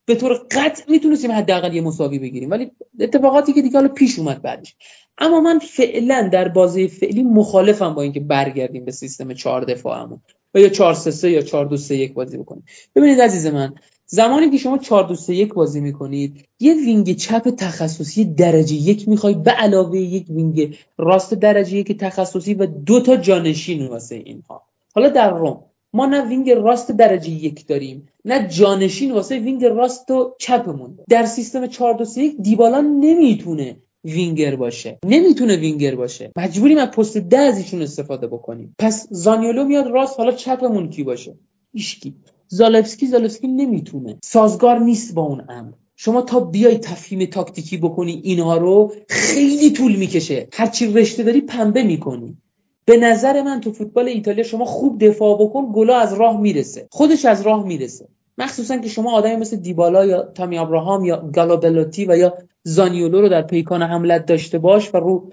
[0.07, 2.51] به طور قطع می‌تونستیم حداقل یه مساوی بگیریم.
[2.51, 4.77] ولی اتفاقاتی که دیگه حالا پیش اومد بعدش.
[5.19, 10.21] اما من فعلا در بازی فعلی مخالفم با اینکه برگردیم به سیستم چهار دفاعمون.
[10.55, 12.65] و یا 4 3 3 یا 4 2 3 1 بازی بکنید.
[12.95, 13.75] ببینید عزیز من
[14.07, 19.09] زمانی که شما 4 2 3 1 بازی می‌کنید یه wing چپ تخصصی درجه یک
[19.09, 24.63] می‌خوای به علاوه یک wing راست درجه یک تخصصی و دو تا جانشین واسه اینها.
[24.95, 30.11] حالا در روم ما نه wing راست درجه یک داریم نه جانشین واسه wing راست
[30.11, 30.99] و چپمون.
[31.09, 34.99] در سیستم 4 2 3 1 دیبالا نمی‌تونه وینگر باشه.
[35.05, 36.33] نمی‌تونه وینگر باشه.
[36.37, 38.75] مجبوریم از پست ده از ایشون استفاده بکنیم.
[38.79, 41.35] پس زانیولو میاد راست حالا چپمون کی باشه؟
[41.73, 42.15] ایشکی.
[42.49, 44.19] زالفسکی زالفسکی نمی‌تونه.
[44.25, 45.73] سازگار نیست با اون امر.
[45.97, 50.49] شما تا بیای تفهیم تاکتیکی بکنی اینها رو خیلی طول می‌کشه.
[50.53, 52.37] هرچی رشته داری پنبه می‌کنی.
[52.85, 56.87] به نظر من تو فوتبال ایتالیا شما خوب دفاع بکن گلا از راه می‌رسه.
[56.91, 58.09] خودش از راه می‌رسه.
[58.39, 63.29] مخصوصا که شما آدمی مثل دیبالا یا تامی ابراهام یا گالابلوتی و یا زانیولو رو
[63.29, 65.33] در پیکان حملت داشته باش و رو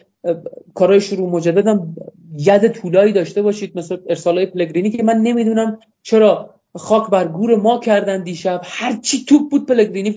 [0.73, 1.95] کارای شروع مجدد هم
[2.37, 7.79] ید طولایی داشته باشید مثل ارسالای پلگرینی که من نمی‌دونم چرا خاک بر گور ما
[7.79, 8.61] کردن دیشب.
[8.63, 10.15] هر چی توپ بود پلگرینی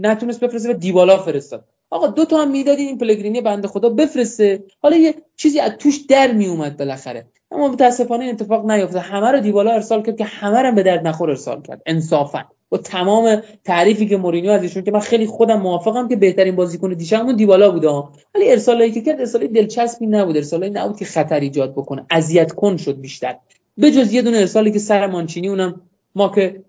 [0.00, 1.64] نتونست بفرسته و دیبالا فرستاد.
[1.90, 4.64] آقا دو تا هم می‌دادی این پلگرینی بنده خدا بفرسته.
[4.82, 7.26] حالا یه چیزی از توش در میومد بالاخره.
[7.50, 11.06] اما متاسفانه این اتفاق نیفتاد همه رو دیبالا ارسال کرد که همه رو به درد
[11.06, 12.44] نخور ارسال کرد انصافا.
[12.70, 17.36] با تمام تعریفی که مورینیو ازشون که من خیلی خودم موافقم که بهترین بازیکن دیشبمون
[17.36, 17.88] دیبالا بوده
[18.34, 20.36] ولی ارسالایی که کرد ارسال دلچسبی نبود.
[20.36, 22.06] ارسالایی نبود که خطر ایجاد بکنه.
[22.10, 23.36] اذیت کن شد بیشتر.
[23.78, 25.80] به جز یه دونه ارسالی که سر مانچینی اونم
[26.14, 26.62] ما که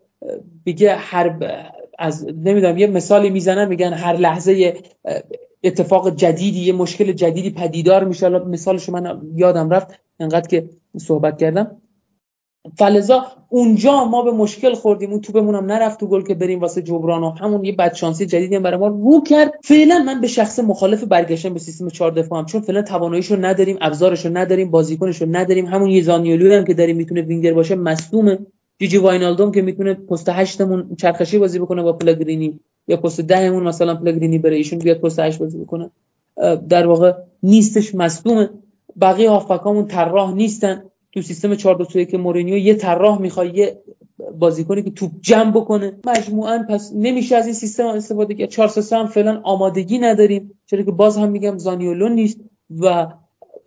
[0.65, 1.29] بگه هر
[1.99, 4.77] از نمی‌دونم یه مثالی می‌زنن میگن هر لحظه
[5.63, 8.29] اتفاق جدیدی یه مشکل جدیدی پدیدار میشه.
[8.29, 9.87] مثالش من یادم رفت
[10.19, 11.81] انقدر که صحبت کردم.
[12.77, 16.81] فلزا اونجا ما به مشکل خوردیم اون توپمون هم نرفت تو گل که بریم واسه
[16.81, 19.53] جبران و همون یه بدشانسی جدیدی هم برای ما رو کرد.
[19.63, 23.77] فعلا من به شخص مخالف برگشتن به سیستم 4 دفاع هم چون فعلا تواناییشو نداریم
[23.81, 25.65] ابزارشو نداریم بازیکنشو نداریم.
[25.65, 28.39] همون یه زانیولو هم که داریم می‌تونه وینگر باشه مصدومه.
[28.79, 33.49] جیجی واینالدوم که می‌تونه پست 8 مون چرخشی بازی بکنه با پلگرینی یا پست 10
[33.49, 35.89] مون مثلا پلگرینی بره ایشون بیاد پست 8 بازی بکنه.
[36.69, 37.13] در واقع
[37.43, 38.49] نیستش مصدومه
[39.01, 40.83] بقیه هافبکامون طراح نیستن.
[41.11, 43.81] تو سیستم 4 2 که مورینیو یه طراح می‌خواد یه
[44.39, 45.93] بازیکنی که توپ جمع بکنه.
[46.05, 48.49] مجموعا پس نمیشه از این سیستم استفاده کرد.
[48.49, 50.51] 4 3 هم فعلا آمادگی نداریم.
[50.65, 52.39] چرا که باز هم میگم زانیولو نیست
[52.79, 53.07] و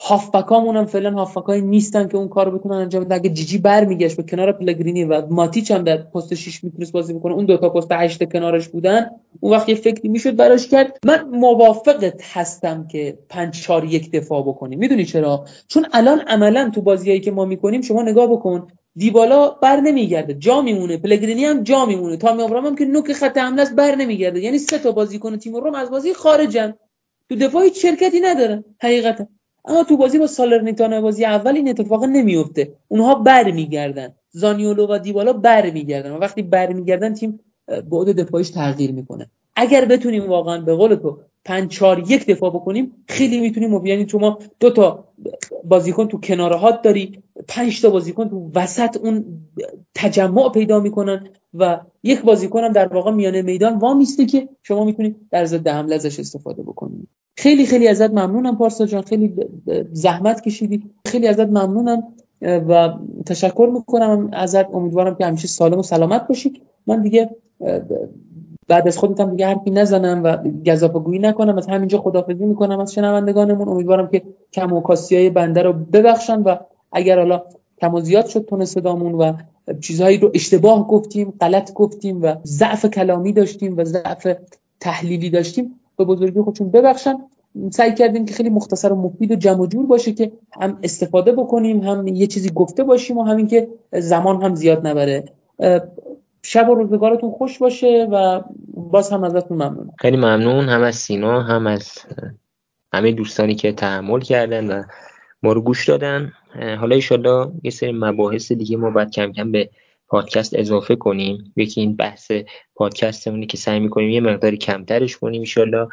[0.04, 3.14] هافبکامون هم فعلا هافبکایی نیستن که اون کارو بتونن انجام بدن.
[3.16, 7.34] اگه جیجی برمیگشت به کنار پلگرینی و ماتیچ هم در پست 6 می‌تونست بازی بکنه
[7.34, 10.98] اون دو تا پست 8 کنارش بودن اون وقت یه فکری می‌شد براش کرد.
[11.04, 14.78] من موافقت هستم که 5 4 1 دفاع بکنیم.
[14.78, 19.80] می‌دونی چرا؟ چون الان عملا تو بازیایی که ما می‌کنیم شما نگاه بکن دیبالا بر
[19.80, 20.34] نمیگرده.
[20.34, 20.96] جا میمونه.
[20.96, 22.16] پلگرینی هم جا میمونه.
[22.16, 24.40] تا ابراهام هم که نوک خط حمله است بر نمیگرده.
[24.40, 26.74] یعنی سه تا بازیکن تیم روم از بازی خارجن.
[27.28, 29.26] تو دفاعی شرکتی ندارن حقیقتا.
[29.64, 34.14] اما تو بازی با سالرنیتانا بازی اول این اتفاق نمیفته اونها برمیگردن.
[34.30, 36.10] زانیولو و دیبالا برمیگردن.
[36.12, 39.30] و وقتی برمیگردن تیم بعد دفاعیش تغییر می‌کنه.
[39.56, 44.18] اگر بتونیم واقعا به قول تو 5 4 1 دفاع بکنیم خیلی می‌تونیم یعنی تو
[44.18, 45.08] ما دو تا
[45.64, 49.24] بازیکن تو کناره هات داری پنج تا بازیکن تو وسط اون
[49.94, 55.16] تجمع پیدا می‌کنن و یک بازیکن هم در واقع میانه میدان وامیسته که شما می‌تونید
[55.30, 57.08] در ضد حمله ازش استفاده بکنید.
[57.36, 59.02] خیلی خیلی ازت ممنونم پارسا جان.
[59.02, 59.34] خیلی
[59.92, 60.82] زحمت کشیدی.
[61.06, 62.02] خیلی ازت ممنونم
[62.42, 62.94] و
[63.26, 64.74] تشکر می‌کنم ازت.
[64.74, 66.62] امیدوارم که همیشه سالم و سلامت باشی.
[66.86, 67.30] من دیگه
[68.68, 71.58] بعد از خودتم دیگه حرفی نزنم و گزافگویی نکنم.
[71.58, 73.68] از همینجا خدافزی می‌کنم از شنوندگانمون.
[73.68, 74.22] امیدوارم که
[74.52, 76.56] کم و های بنده رو ببخشن و
[76.92, 77.42] اگر حالا
[77.80, 79.32] کم و زیاد شد تون صدامون و
[79.80, 84.36] چیزهایی رو اشتباه گفتیم غلط گفتیم و ضعف کلامی داشتیم و ضعف
[84.80, 87.14] تحلیلی داشتیم به بزرگی خودشون ببخشن.
[87.70, 91.80] سعی کردیم که خیلی مختصر و مفید و جمع جور باشه که هم استفاده بکنیم
[91.80, 95.24] هم یه چیزی گفته باشیم و همین که زمان هم زیاد نبره.
[96.42, 98.42] شب و روزگارتون خوش باشه و
[98.74, 100.68] باز هم ازتون ممنون خیلی ممنون.
[100.68, 101.98] هم از سینا هم از
[102.92, 104.82] همه دوستانی که تحمل کردن و
[105.42, 106.32] ما رو گوش دادن.
[106.80, 109.70] حالا ایشالله یه سری مباحث دیگه ما باید کم کم به
[110.12, 111.52] پادکست اضافه کنیم.
[111.56, 112.32] یکی این بحث
[112.74, 115.88] پادکستمونی که سعی می‌کنیم یه مقداری کمترش کنیم ایشالله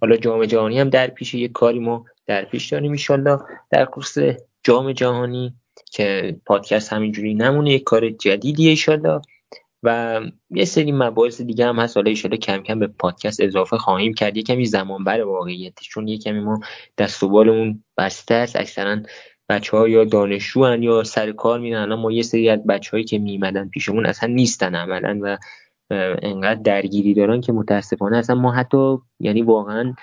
[0.00, 3.38] حالا جام جهانی هم در پیش یه کاری ما در پیش داریم ایشالله
[3.70, 4.16] در کورس
[4.62, 5.54] جام جهانی
[5.92, 9.20] که پادکست همینجوری نمونه یه کار جدیدیه ایشالله
[9.82, 10.20] و
[10.50, 11.96] یه سری مباحث دیگه هم هست.
[11.96, 14.36] حالا ایشالا کم کم به پادکست اضافه خواهیم کرد.
[14.36, 16.60] یه کمی زمان بر واقعیتش چون یه کمی ما
[16.98, 18.56] دست و بالمون بسته است.
[18.56, 18.96] اکثرا
[19.48, 23.18] بچه ها یا دانشجو یا سر کار میرن ما یه سری از بچه هایی که
[23.18, 25.38] میمدن پیشمون اصلا نیستن عملا و
[26.22, 29.94] انقدر درگیری دارن که متاسفانه اصلا ما حتی یعنی واقعا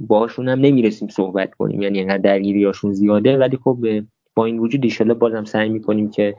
[0.00, 1.82] باهاشون هم نمی‌رسیم صحبت کنیم.
[1.82, 3.78] یعنی انقدر درگیری هاشون زیاده ولی خب
[4.34, 6.34] با این وجود ایشالا بازم سعی می‌کنیم که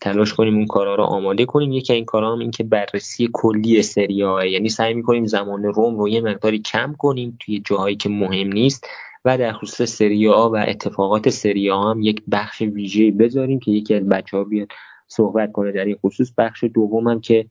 [0.00, 1.72] تلاش کنیم اون کارا رو آماده کنیم.
[1.72, 4.14] یکی این کارا هم این که بررسی کلی سری
[4.50, 8.86] یعنی سعی می‌کنیم زمان روم رو یه مقداری کم کنیم توی جاهایی که مهم نیست.
[9.26, 13.70] و در خصوص سری آ و اتفاقات سری آ هم یک بخش ویژه بذاریم که
[13.70, 14.68] یکی از بچه ها بیاد
[15.08, 16.32] صحبت کنه در این خصوص.
[16.38, 17.46] بخش دوم هم که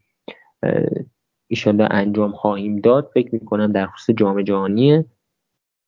[1.47, 5.05] ایشالله انجام خواهیم داد فکر می‌کنم در خصوص جام جهانیه.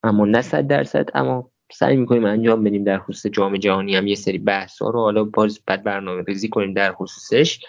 [0.04, 4.16] اما نه صد درصد اما سعی می‌کنیم انجام بدیم در خصوص جام جهانی هم یه
[4.16, 5.00] سری بحث ها رو.
[5.00, 7.66] حالا باز بعد برنامه ریزی کنیم در خصوصش.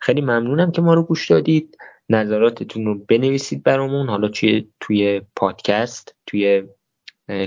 [0.00, 1.78] خیلی ممنونم که ما رو گوش دادید.
[2.08, 4.08] نظراتتون رو بنویسید برامون.
[4.08, 6.62] حالا چه توی پادکست توی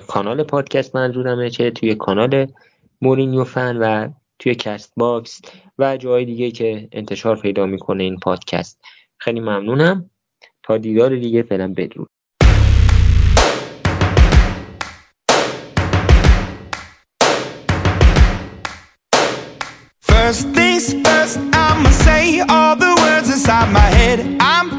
[0.07, 2.47] کانال پادکست منظورمه چه؟ توی کانال
[3.01, 4.09] مورینیو فن و
[4.39, 5.41] توی Castbox
[5.79, 8.81] و جای دیگه که انتشار پیدا می‌کنه این پادکست.
[9.17, 10.09] خیلی ممنونم.
[10.63, 12.09] تا دیدار دیگه فعلا بدرود.
[20.01, 22.23] First things first, I'ma say
[22.53, 24.19] all the words inside my head.
[24.39, 24.78] I'm